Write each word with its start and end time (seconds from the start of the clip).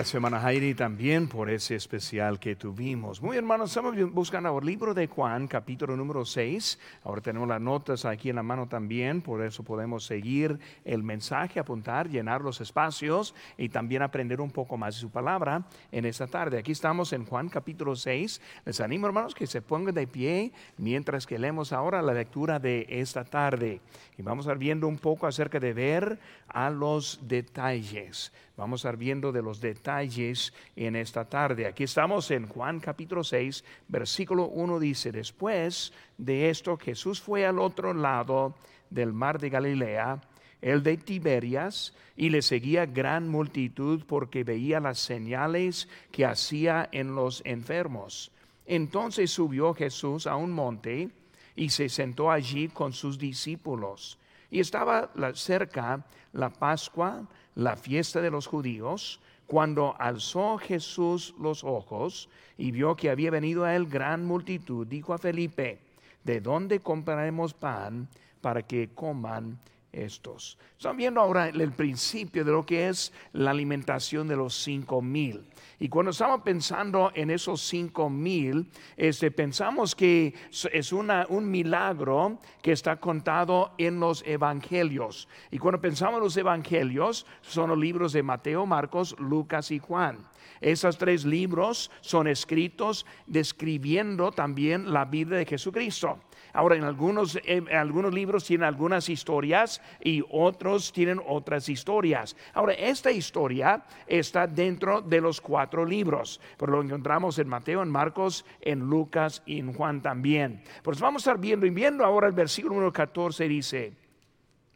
Gracias, 0.00 0.14
hermana 0.14 0.50
Heidi, 0.50 0.72
también 0.72 1.28
por 1.28 1.50
ese 1.50 1.74
especial 1.74 2.40
que 2.40 2.56
tuvimos. 2.56 3.20
Muy 3.20 3.36
hermanos, 3.36 3.68
estamos 3.68 3.94
buscando 4.12 4.58
el 4.58 4.64
libro 4.64 4.94
de 4.94 5.06
Juan, 5.06 5.46
capítulo 5.46 5.94
número 5.94 6.24
6. 6.24 6.78
Ahora 7.04 7.20
tenemos 7.20 7.46
las 7.46 7.60
notas 7.60 8.06
aquí 8.06 8.30
en 8.30 8.36
la 8.36 8.42
mano 8.42 8.66
también, 8.66 9.20
por 9.20 9.42
eso 9.42 9.62
podemos 9.62 10.06
seguir 10.06 10.58
el 10.86 11.02
mensaje, 11.02 11.60
apuntar, 11.60 12.08
llenar 12.08 12.40
los 12.40 12.62
espacios 12.62 13.34
y 13.58 13.68
también 13.68 14.00
aprender 14.00 14.40
un 14.40 14.50
poco 14.50 14.78
más 14.78 14.94
de 14.94 15.02
su 15.02 15.10
palabra 15.10 15.66
en 15.92 16.06
esta 16.06 16.26
tarde. 16.26 16.56
Aquí 16.56 16.72
estamos 16.72 17.12
en 17.12 17.26
Juan, 17.26 17.50
capítulo 17.50 17.94
6. 17.94 18.40
Les 18.64 18.80
animo, 18.80 19.06
hermanos, 19.06 19.34
que 19.34 19.46
se 19.46 19.60
pongan 19.60 19.94
de 19.94 20.06
pie 20.06 20.50
mientras 20.78 21.26
que 21.26 21.38
leemos 21.38 21.74
ahora 21.74 22.00
la 22.00 22.14
lectura 22.14 22.58
de 22.58 22.86
esta 22.88 23.22
tarde. 23.22 23.82
Y 24.16 24.22
vamos 24.22 24.46
a 24.46 24.52
ir 24.52 24.58
viendo 24.58 24.88
un 24.88 24.96
poco 24.96 25.26
acerca 25.26 25.60
de 25.60 25.74
ver 25.74 26.18
a 26.48 26.70
los 26.70 27.20
detalles. 27.22 28.32
Vamos 28.60 28.84
a 28.84 28.90
estar 28.90 28.98
viendo 28.98 29.32
de 29.32 29.40
los 29.40 29.58
detalles 29.58 30.52
en 30.76 30.94
esta 30.94 31.24
tarde. 31.24 31.66
Aquí 31.66 31.84
estamos 31.84 32.30
en 32.30 32.46
Juan 32.46 32.78
capítulo 32.78 33.24
6, 33.24 33.64
versículo 33.88 34.48
1 34.48 34.78
dice, 34.78 35.10
después 35.10 35.94
de 36.18 36.50
esto 36.50 36.76
Jesús 36.76 37.22
fue 37.22 37.46
al 37.46 37.58
otro 37.58 37.94
lado 37.94 38.54
del 38.90 39.14
mar 39.14 39.40
de 39.40 39.48
Galilea, 39.48 40.20
el 40.60 40.82
de 40.82 40.98
Tiberias, 40.98 41.94
y 42.18 42.28
le 42.28 42.42
seguía 42.42 42.84
gran 42.84 43.30
multitud 43.30 44.04
porque 44.06 44.44
veía 44.44 44.78
las 44.78 44.98
señales 44.98 45.88
que 46.12 46.26
hacía 46.26 46.86
en 46.92 47.14
los 47.14 47.40
enfermos. 47.46 48.30
Entonces 48.66 49.30
subió 49.30 49.72
Jesús 49.72 50.26
a 50.26 50.36
un 50.36 50.50
monte 50.50 51.08
y 51.56 51.70
se 51.70 51.88
sentó 51.88 52.30
allí 52.30 52.68
con 52.68 52.92
sus 52.92 53.18
discípulos. 53.18 54.18
Y 54.50 54.60
estaba 54.60 55.10
cerca 55.32 56.04
la 56.32 56.50
Pascua, 56.50 57.26
la 57.54 57.76
fiesta 57.76 58.20
de 58.20 58.30
los 58.30 58.46
judíos, 58.46 59.20
cuando 59.46 59.96
alzó 59.98 60.58
Jesús 60.58 61.34
los 61.40 61.64
ojos 61.64 62.28
y 62.56 62.70
vio 62.70 62.94
que 62.94 63.10
había 63.10 63.30
venido 63.30 63.64
a 63.64 63.74
él 63.74 63.86
gran 63.86 64.24
multitud, 64.24 64.86
dijo 64.86 65.12
a 65.12 65.18
Felipe, 65.18 65.80
¿de 66.24 66.40
dónde 66.40 66.80
compraremos 66.80 67.52
pan 67.54 68.08
para 68.40 68.62
que 68.62 68.90
coman 68.94 69.58
estos. 69.92 70.58
Están 70.76 70.96
viendo 70.96 71.20
ahora 71.20 71.48
el 71.48 71.72
principio 71.72 72.44
de 72.44 72.52
lo 72.52 72.64
que 72.64 72.88
es 72.88 73.12
la 73.32 73.50
alimentación 73.50 74.28
de 74.28 74.36
los 74.36 74.54
cinco 74.54 75.02
mil. 75.02 75.46
Y 75.78 75.88
cuando 75.88 76.10
estamos 76.10 76.42
pensando 76.42 77.10
en 77.14 77.30
esos 77.30 77.60
cinco 77.62 78.10
mil, 78.10 78.70
este, 78.96 79.30
pensamos 79.30 79.94
que 79.94 80.34
es 80.72 80.92
un 80.92 81.50
milagro 81.50 82.38
que 82.62 82.72
está 82.72 82.96
contado 82.96 83.72
en 83.78 84.00
los 84.00 84.22
evangelios. 84.26 85.28
Y 85.50 85.58
cuando 85.58 85.80
pensamos 85.80 86.18
en 86.18 86.24
los 86.24 86.36
evangelios, 86.36 87.26
son 87.40 87.70
los 87.70 87.78
libros 87.78 88.12
de 88.12 88.22
Mateo, 88.22 88.66
Marcos, 88.66 89.16
Lucas 89.18 89.70
y 89.70 89.78
Juan. 89.78 90.18
Esos 90.60 90.98
tres 90.98 91.24
libros 91.24 91.90
son 92.00 92.26
escritos 92.26 93.06
describiendo 93.26 94.30
también 94.32 94.92
la 94.92 95.04
vida 95.04 95.36
de 95.36 95.46
Jesucristo. 95.46 96.20
Ahora, 96.52 96.76
en 96.76 96.84
algunos, 96.84 97.38
algunos 97.72 98.12
libros 98.12 98.44
tienen 98.44 98.64
algunas 98.64 99.08
historias 99.08 99.80
y 100.02 100.22
otros 100.30 100.92
tienen 100.92 101.20
otras 101.26 101.68
historias. 101.68 102.36
Ahora, 102.54 102.72
esta 102.74 103.10
historia 103.10 103.84
está 104.06 104.46
dentro 104.46 105.00
de 105.00 105.20
los 105.20 105.40
cuatro 105.40 105.84
libros, 105.84 106.40
pero 106.58 106.72
lo 106.72 106.82
encontramos 106.82 107.38
en 107.38 107.48
Mateo, 107.48 107.82
en 107.82 107.90
Marcos, 107.90 108.44
en 108.60 108.80
Lucas 108.80 109.42
y 109.46 109.60
en 109.60 109.72
Juan 109.72 110.02
también. 110.02 110.62
Pues 110.82 111.00
vamos 111.00 111.26
a 111.26 111.30
estar 111.30 111.40
viendo 111.40 111.66
y 111.66 111.70
viendo 111.70 112.04
ahora 112.04 112.26
el 112.26 112.32
versículo 112.32 112.74
número 112.74 112.92
14 112.92 113.48
dice, 113.48 113.92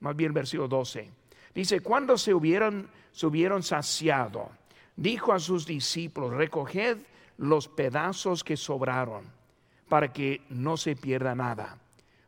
más 0.01 0.15
bien 0.15 0.29
el 0.29 0.35
versículo 0.35 0.69
12, 0.69 1.11
dice, 1.55 1.81
cuando 1.81 2.17
se 2.17 2.33
hubieron, 2.33 2.89
se 3.13 3.27
hubieron 3.27 3.63
saciado, 3.63 4.51
dijo 4.97 5.33
a 5.33 5.39
sus 5.39 5.67
discípulos, 5.67 6.33
recoged 6.33 6.99
los 7.39 7.69
pedazos 7.69 8.45
que 8.45 8.57
sobraron 8.57 9.25
para 9.89 10.13
que 10.13 10.43
no 10.49 10.77
se 10.77 10.97
pierda 10.97 11.35
nada. 11.35 11.79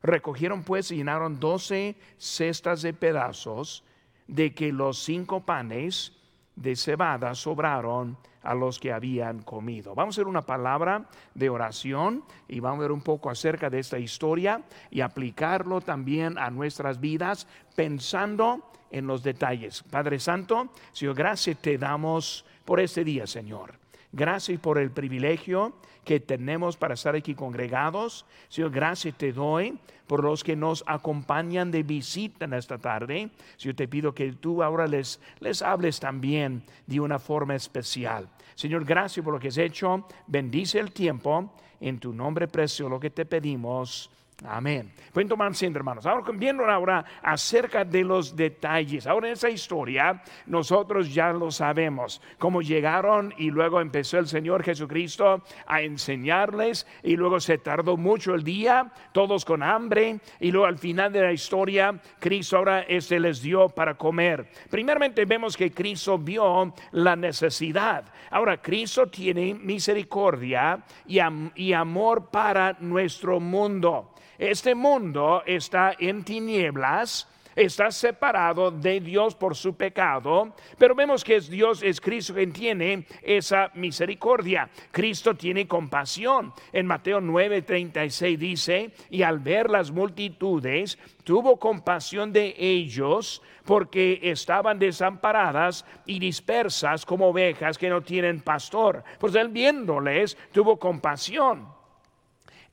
Recogieron 0.03 0.63
pues 0.63 0.91
y 0.91 0.97
llenaron 0.97 1.41
doce 1.41 1.97
cestas 2.19 2.83
de 2.83 2.93
pedazos 2.93 3.83
de 4.27 4.55
que 4.55 4.73
los 4.73 4.99
cinco 4.99 5.45
panes 5.45 6.13
de 6.55 6.77
cebada 6.77 7.35
sobraron 7.35 8.17
a 8.43 8.55
los 8.55 8.79
que 8.79 8.93
habían 8.93 9.43
comido. 9.43 9.95
Vamos 9.95 10.17
a 10.17 10.21
ver 10.21 10.29
una 10.29 10.43
palabra 10.43 11.09
de 11.35 11.51
oración 11.51 12.25
y 12.47 12.61
vamos 12.61 12.79
a 12.79 12.83
ver 12.83 12.93
un 12.93 13.03
poco 13.03 13.29
acerca 13.29 13.69
de 13.69 13.81
esta 13.81 13.99
historia 13.99 14.63
y 14.91 15.01
aplicarlo 15.01 15.81
también 15.81 16.39
a 16.39 16.51
nuestras 16.51 17.01
vidas 17.01 17.49
pensando 17.75 18.71
en 18.91 19.07
los 19.07 19.23
detalles. 19.23 19.83
Padre 19.83 20.21
Santo, 20.21 20.69
Señor, 20.93 21.17
gracias 21.17 21.59
te 21.59 21.77
damos 21.77 22.45
por 22.67 22.81
este 22.81 23.05
día, 23.05 23.27
Señor. 23.27 23.79
Gracias 24.13 24.61
por 24.61 24.79
el 24.79 24.91
privilegio 24.91 25.75
que 26.05 26.21
tenemos 26.21 26.77
para 26.77 26.95
estar 26.95 27.17
aquí 27.17 27.35
congregados. 27.35 28.27
Señor, 28.49 28.71
gracias 28.71 29.17
te 29.17 29.33
doy 29.33 29.79
por 30.07 30.23
los 30.23 30.45
que 30.45 30.55
nos 30.55 30.85
acompañan 30.87 31.71
de 31.71 31.83
visita 31.83 32.45
en 32.45 32.53
esta 32.53 32.79
tarde. 32.79 33.31
Señor, 33.57 33.75
te 33.75 33.89
pido 33.89 34.15
que 34.15 34.33
tú 34.33 34.63
ahora 34.63 34.87
les, 34.87 35.21
les 35.41 35.63
hables 35.63 35.99
también 35.99 36.63
de 36.87 37.01
una 37.01 37.19
forma 37.19 37.55
especial. 37.55 38.29
Señor, 38.55 38.85
gracias 38.85 39.25
por 39.25 39.35
lo 39.35 39.41
que 39.41 39.49
has 39.49 39.59
hecho. 39.59 40.07
Bendice 40.27 40.79
el 40.79 40.93
tiempo. 40.93 41.53
En 41.81 41.99
tu 41.99 42.13
nombre 42.13 42.49
precioso 42.49 42.89
lo 42.89 43.01
que 43.01 43.11
te 43.11 43.27
pedimos. 43.27 44.11
Amén. 44.45 44.93
Pueden 45.15 45.31
tomar 45.31 45.51
asiento, 45.51 45.79
hermanos. 45.79 46.05
Ahora 46.05 46.31
viendo 46.35 46.67
ahora 46.67 47.03
acerca 47.23 47.87
de 47.87 48.05
los 48.05 48.37
detalles. 48.37 49.07
Ahora 49.07 49.29
en 49.29 49.33
esa 49.33 49.49
historia 49.49 50.23
nosotros 50.45 51.13
ya 51.15 51.33
lo 51.33 51.51
sabemos. 51.51 52.21
Cómo 52.39 52.61
llegaron 52.61 53.33
y 53.39 53.51
luego 53.51 53.81
empezó 53.81 54.19
el 54.19 54.27
Señor 54.27 54.63
Jesucristo 54.63 55.43
a 55.67 55.81
enseñarles 55.81 56.87
y 57.03 57.17
luego 57.17 57.41
se 57.41 57.57
tardó 57.57 57.97
mucho 57.97 58.35
el 58.35 58.45
día, 58.45 58.93
todos 59.13 59.47
con 59.47 59.63
hambre 59.63 60.21
y 60.39 60.53
luego 60.53 60.67
al 60.67 60.77
final 60.77 61.11
de 61.15 61.23
la 61.23 61.33
historia 61.33 61.99
Cristo 62.19 62.59
ahora 62.59 62.85
se 63.01 63.19
les 63.19 63.41
dio 63.41 63.71
para 63.71 63.95
comer. 63.95 64.51
Primeramente 64.69 65.25
vemos 65.25 65.57
que 65.57 65.73
Cristo 65.73 66.19
vio 66.19 66.75
la 66.93 67.17
necesidad. 67.17 68.05
Ahora 68.31 68.61
Cristo 68.61 69.07
tiene 69.07 69.55
misericordia 69.55 70.85
y, 71.07 71.21
y 71.55 71.73
amor 71.73 72.29
para 72.31 72.77
nuestro 72.81 73.41
mundo. 73.41 74.13
Este 74.39 74.75
mundo 74.75 75.43
está 75.47 75.95
en 75.99 76.23
tinieblas, 76.23 77.27
está 77.57 77.91
separado 77.91 78.71
de 78.71 79.01
Dios 79.01 79.35
por 79.35 79.57
su 79.57 79.75
pecado, 79.75 80.55
pero 80.77 80.95
vemos 80.95 81.25
que 81.25 81.37
es 81.37 81.49
Dios, 81.49 81.83
es 81.83 82.01
Cristo 82.01 82.35
quien 82.35 82.53
tiene 82.53 83.07
esa 83.23 83.71
misericordia. 83.75 84.69
Cristo 84.93 85.35
tiene 85.35 85.67
compasión. 85.67 86.53
En 86.73 86.87
Mateo 86.87 87.21
9:36 87.21 88.37
dice, 88.37 88.91
y 89.09 89.23
al 89.23 89.39
ver 89.39 89.71
las 89.71 89.91
multitudes, 89.91 90.99
tuvo 91.25 91.59
compasión 91.59 92.33
de 92.33 92.55
ellos 92.59 93.43
porque 93.65 94.21
estaban 94.23 94.79
desamparadas 94.79 95.85
y 96.05 96.19
dispersas 96.19 97.07
como 97.07 97.29
ovejas 97.29 97.79
que 97.79 97.89
no 97.89 98.03
tienen 98.03 98.43
pastor. 98.43 99.03
Pues 99.19 99.35
él 99.35 99.49
viéndoles, 99.49 100.37
tuvo 100.53 100.79
compasión. 100.79 101.76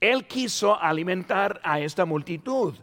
Él 0.04 0.28
quiso 0.28 0.78
alimentar 0.78 1.62
a 1.64 1.80
esta 1.80 2.04
multitud. 2.04 2.74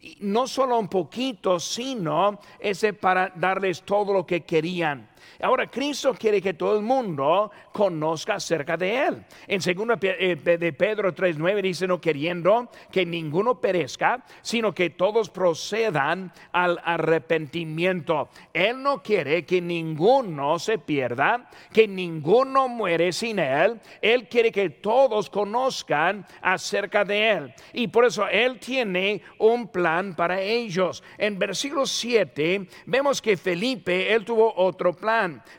Y 0.00 0.16
no 0.20 0.46
solo 0.46 0.78
un 0.78 0.88
poquito, 0.88 1.60
sino 1.60 2.40
ese 2.58 2.94
para 2.94 3.30
darles 3.36 3.82
todo 3.82 4.14
lo 4.14 4.24
que 4.24 4.44
querían. 4.44 5.09
Ahora 5.42 5.68
Cristo 5.68 6.14
quiere 6.14 6.40
que 6.40 6.54
todo 6.54 6.76
el 6.76 6.82
mundo 6.82 7.50
conozca 7.72 8.34
acerca 8.34 8.76
de 8.76 9.06
Él. 9.06 9.24
En 9.46 9.60
2 9.60 9.98
eh, 10.02 10.36
de 10.36 10.72
Pedro 10.72 11.14
3.9 11.14 11.62
dice, 11.62 11.86
no 11.86 12.00
queriendo 12.00 12.70
que 12.90 13.06
ninguno 13.06 13.60
perezca, 13.60 14.24
sino 14.42 14.74
que 14.74 14.90
todos 14.90 15.30
procedan 15.30 16.32
al 16.52 16.80
arrepentimiento. 16.84 18.28
Él 18.52 18.82
no 18.82 19.02
quiere 19.02 19.44
que 19.44 19.60
ninguno 19.60 20.58
se 20.58 20.78
pierda, 20.78 21.48
que 21.72 21.86
ninguno 21.86 22.68
muere 22.68 23.12
sin 23.12 23.38
Él. 23.38 23.80
Él 24.00 24.28
quiere 24.28 24.52
que 24.52 24.70
todos 24.70 25.30
conozcan 25.30 26.26
acerca 26.42 27.04
de 27.04 27.30
Él. 27.30 27.54
Y 27.72 27.88
por 27.88 28.04
eso 28.04 28.26
Él 28.28 28.58
tiene 28.58 29.22
un 29.38 29.68
plan 29.68 30.14
para 30.14 30.40
ellos. 30.40 31.02
En 31.18 31.38
versículo 31.38 31.86
7 31.86 32.66
vemos 32.86 33.20
que 33.22 33.36
Felipe, 33.36 34.12
Él 34.12 34.24
tuvo 34.24 34.52
otro 34.56 34.94
plan. 34.94 35.09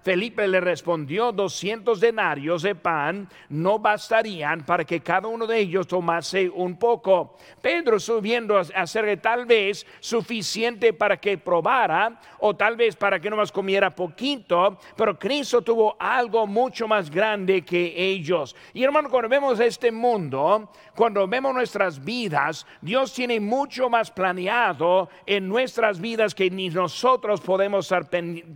Felipe 0.01 0.47
le 0.47 0.59
respondió, 0.59 1.31
200 1.31 1.99
denarios 1.99 2.61
de 2.61 2.75
pan 2.75 3.27
no 3.49 3.79
bastarían 3.79 4.65
para 4.65 4.85
que 4.85 5.01
cada 5.01 5.27
uno 5.27 5.45
de 5.45 5.59
ellos 5.59 5.87
tomase 5.87 6.49
un 6.49 6.77
poco. 6.77 7.35
Pedro 7.61 7.99
subiendo 7.99 8.57
a 8.57 8.61
hacer 8.61 9.19
tal 9.21 9.45
vez 9.45 9.85
suficiente 9.99 10.93
para 10.93 11.17
que 11.17 11.37
probara 11.37 12.19
o 12.39 12.55
tal 12.55 12.75
vez 12.75 12.95
para 12.95 13.19
que 13.19 13.29
no 13.29 13.37
más 13.37 13.51
comiera 13.51 13.93
poquito, 13.93 14.77
pero 14.95 15.17
Cristo 15.17 15.61
tuvo 15.61 15.95
algo 15.99 16.47
mucho 16.47 16.87
más 16.87 17.09
grande 17.09 17.63
que 17.63 17.93
ellos. 17.95 18.55
Y 18.73 18.83
hermano, 18.83 19.09
cuando 19.09 19.29
vemos 19.29 19.59
este 19.59 19.91
mundo, 19.91 20.71
cuando 20.95 21.27
vemos 21.27 21.53
nuestras 21.53 22.03
vidas, 22.03 22.65
Dios 22.81 23.13
tiene 23.13 23.39
mucho 23.39 23.89
más 23.89 24.11
planeado 24.11 25.09
en 25.25 25.47
nuestras 25.47 25.99
vidas 25.99 26.33
que 26.33 26.49
ni 26.49 26.69
nosotros 26.69 27.41
podemos 27.41 27.85
estar 27.85 28.09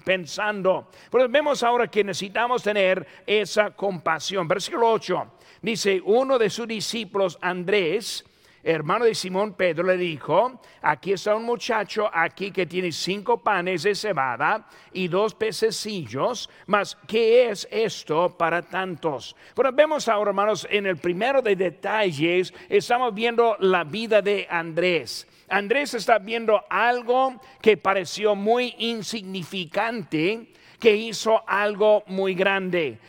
pensando. 0.04 0.85
Pasando. 0.86 1.10
Pero 1.12 1.30
vemos 1.30 1.64
ahora 1.64 1.88
que 1.88 2.04
necesitamos 2.04 2.64
tener 2.64 3.06
esa 3.26 3.72
compasión. 3.72 4.48
Versículo 4.48 4.92
8 4.92 5.32
dice, 5.62 6.02
uno 6.04 6.38
de 6.38 6.50
sus 6.50 6.68
discípulos, 6.68 7.38
Andrés, 7.42 8.24
hermano 8.64 9.06
de 9.06 9.14
Simón 9.16 9.54
Pedro, 9.54 9.84
le 9.84 9.98
dijo, 9.98 10.60
aquí 10.82 11.14
está 11.14 11.36
un 11.36 11.44
muchacho 11.44 12.10
aquí 12.12 12.52
que 12.52 12.66
tiene 12.66 12.92
cinco 12.92 13.42
panes 13.42 13.84
de 13.84 13.96
cebada 13.96 14.68
y 14.92 15.08
dos 15.08 15.36
pececillos, 15.36 16.50
mas 16.66 16.98
¿qué 17.08 17.50
es 17.50 17.68
esto 17.72 18.36
para 18.38 18.64
tantos? 18.64 19.36
Bueno, 19.56 19.72
vemos 19.72 20.08
ahora, 20.08 20.30
hermanos, 20.30 20.68
en 20.70 20.88
el 20.88 20.98
primero 20.98 21.42
de 21.42 21.56
detalles, 21.56 22.54
estamos 22.70 23.14
viendo 23.14 23.56
la 23.60 23.84
vida 23.84 24.22
de 24.22 24.48
Andrés. 24.50 25.28
Andrés 25.48 25.94
está 25.94 26.18
viendo 26.18 26.64
algo 26.70 27.40
que 27.62 27.78
pareció 27.78 28.34
muy 28.34 28.74
insignificante 28.80 30.52
que 30.80 30.95
hizo 30.95 31.44
algo 31.48 32.04
muy 32.07 32.33
grande. 32.33 33.00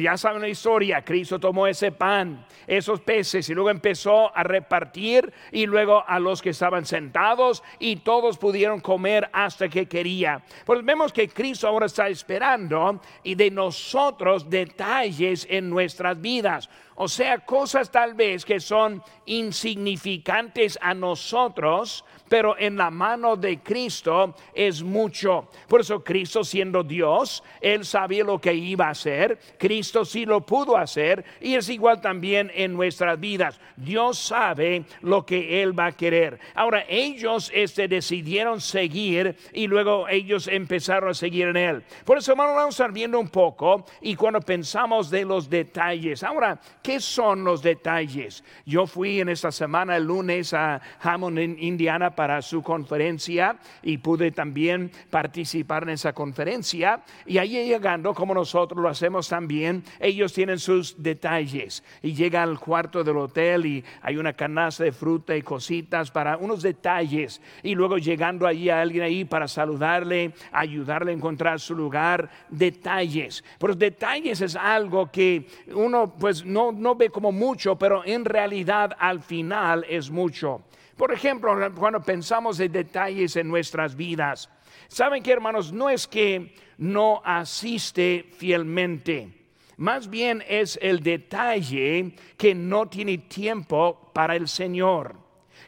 Ya 0.00 0.16
saben 0.16 0.42
la 0.42 0.48
historia, 0.48 1.04
Cristo 1.04 1.38
tomó 1.38 1.66
ese 1.66 1.92
pan, 1.92 2.46
esos 2.66 3.00
peces 3.00 3.48
y 3.48 3.54
luego 3.54 3.70
empezó 3.70 4.34
a 4.36 4.42
repartir 4.42 5.32
y 5.50 5.66
luego 5.66 6.04
a 6.06 6.18
los 6.18 6.42
que 6.42 6.50
estaban 6.50 6.86
sentados 6.86 7.62
y 7.78 7.96
todos 7.96 8.38
pudieron 8.38 8.80
comer 8.80 9.28
hasta 9.32 9.68
que 9.68 9.86
quería. 9.86 10.42
Pues 10.64 10.84
vemos 10.84 11.12
que 11.12 11.28
Cristo 11.28 11.68
ahora 11.68 11.86
está 11.86 12.08
esperando 12.08 13.00
y 13.22 13.34
de 13.34 13.50
nosotros 13.50 14.48
detalles 14.48 15.46
en 15.50 15.70
nuestras 15.70 16.20
vidas. 16.20 16.68
O 16.94 17.08
sea, 17.08 17.38
cosas 17.38 17.90
tal 17.90 18.14
vez 18.14 18.44
que 18.44 18.60
son 18.60 19.02
insignificantes 19.26 20.78
a 20.80 20.94
nosotros, 20.94 22.04
pero 22.32 22.56
en 22.58 22.78
la 22.78 22.90
mano 22.90 23.36
de 23.36 23.58
Cristo 23.58 24.34
es 24.54 24.82
mucho. 24.82 25.50
Por 25.68 25.82
eso 25.82 26.02
Cristo 26.02 26.42
siendo 26.42 26.82
Dios, 26.82 27.44
Él 27.60 27.84
sabía 27.84 28.24
lo 28.24 28.40
que 28.40 28.54
iba 28.54 28.86
a 28.86 28.92
hacer, 28.92 29.38
Cristo 29.58 30.02
sí 30.06 30.24
lo 30.24 30.40
pudo 30.40 30.78
hacer 30.78 31.26
y 31.42 31.56
es 31.56 31.68
igual 31.68 32.00
también 32.00 32.50
en 32.54 32.72
nuestras 32.72 33.20
vidas. 33.20 33.60
Dios 33.76 34.18
sabe 34.18 34.86
lo 35.02 35.26
que 35.26 35.62
Él 35.62 35.78
va 35.78 35.88
a 35.88 35.92
querer. 35.92 36.40
Ahora, 36.54 36.86
ellos 36.88 37.50
este, 37.52 37.86
decidieron 37.86 38.62
seguir 38.62 39.36
y 39.52 39.66
luego 39.66 40.08
ellos 40.08 40.48
empezaron 40.48 41.10
a 41.10 41.14
seguir 41.14 41.48
en 41.48 41.58
Él. 41.58 41.82
Por 42.06 42.16
eso, 42.16 42.32
hermano, 42.32 42.54
vamos 42.54 42.80
a 42.80 42.84
estar 42.84 42.92
viendo 42.92 43.20
un 43.20 43.28
poco 43.28 43.84
y 44.00 44.16
cuando 44.16 44.40
pensamos 44.40 45.10
de 45.10 45.26
los 45.26 45.50
detalles. 45.50 46.22
Ahora, 46.22 46.58
¿qué 46.82 46.98
son 46.98 47.44
los 47.44 47.62
detalles? 47.62 48.42
Yo 48.64 48.86
fui 48.86 49.20
en 49.20 49.28
esta 49.28 49.52
semana, 49.52 49.98
el 49.98 50.04
lunes, 50.04 50.54
a 50.54 50.80
Hammond, 51.02 51.38
Indiana, 51.38 52.14
para 52.14 52.21
su 52.42 52.62
conferencia 52.62 53.56
y 53.82 53.98
pude 53.98 54.30
también 54.30 54.90
participar 55.10 55.82
en 55.84 55.90
esa 55.90 56.12
conferencia. 56.12 57.02
Y 57.26 57.38
ahí 57.38 57.66
llegando, 57.66 58.14
como 58.14 58.34
nosotros 58.34 58.80
lo 58.80 58.88
hacemos 58.88 59.28
también, 59.28 59.84
ellos 60.00 60.32
tienen 60.32 60.58
sus 60.58 61.02
detalles. 61.02 61.82
Y 62.02 62.14
llega 62.14 62.42
al 62.42 62.58
cuarto 62.58 63.04
del 63.04 63.16
hotel 63.16 63.66
y 63.66 63.84
hay 64.00 64.16
una 64.16 64.32
canasta 64.32 64.84
de 64.84 64.92
fruta 64.92 65.36
y 65.36 65.42
cositas 65.42 66.10
para 66.10 66.36
unos 66.36 66.62
detalles. 66.62 67.40
Y 67.62 67.74
luego 67.74 67.98
llegando 67.98 68.46
allí 68.46 68.70
a 68.70 68.80
alguien 68.80 69.04
ahí 69.04 69.24
para 69.24 69.48
saludarle, 69.48 70.32
ayudarle 70.52 71.12
a 71.12 71.14
encontrar 71.14 71.60
su 71.60 71.74
lugar, 71.74 72.30
detalles. 72.48 73.44
Pero 73.58 73.74
detalles 73.74 74.40
es 74.40 74.56
algo 74.56 75.10
que 75.10 75.46
uno 75.74 76.14
pues 76.18 76.44
no, 76.44 76.72
no 76.72 76.94
ve 76.94 77.10
como 77.10 77.32
mucho, 77.32 77.76
pero 77.76 78.02
en 78.04 78.24
realidad 78.24 78.96
al 78.98 79.20
final 79.20 79.84
es 79.88 80.10
mucho. 80.10 80.62
Por 80.96 81.12
ejemplo, 81.12 81.56
cuando 81.74 82.02
pensamos 82.02 82.60
en 82.60 82.72
detalles 82.72 83.36
en 83.36 83.48
nuestras 83.48 83.96
vidas, 83.96 84.50
¿saben 84.88 85.22
que 85.22 85.32
hermanos? 85.32 85.72
No 85.72 85.88
es 85.88 86.06
que 86.06 86.54
no 86.78 87.22
asiste 87.24 88.26
fielmente. 88.36 89.42
Más 89.78 90.08
bien 90.08 90.44
es 90.46 90.78
el 90.82 91.02
detalle 91.02 92.14
que 92.36 92.54
no 92.54 92.88
tiene 92.88 93.18
tiempo 93.18 94.10
para 94.12 94.36
el 94.36 94.46
Señor, 94.46 95.16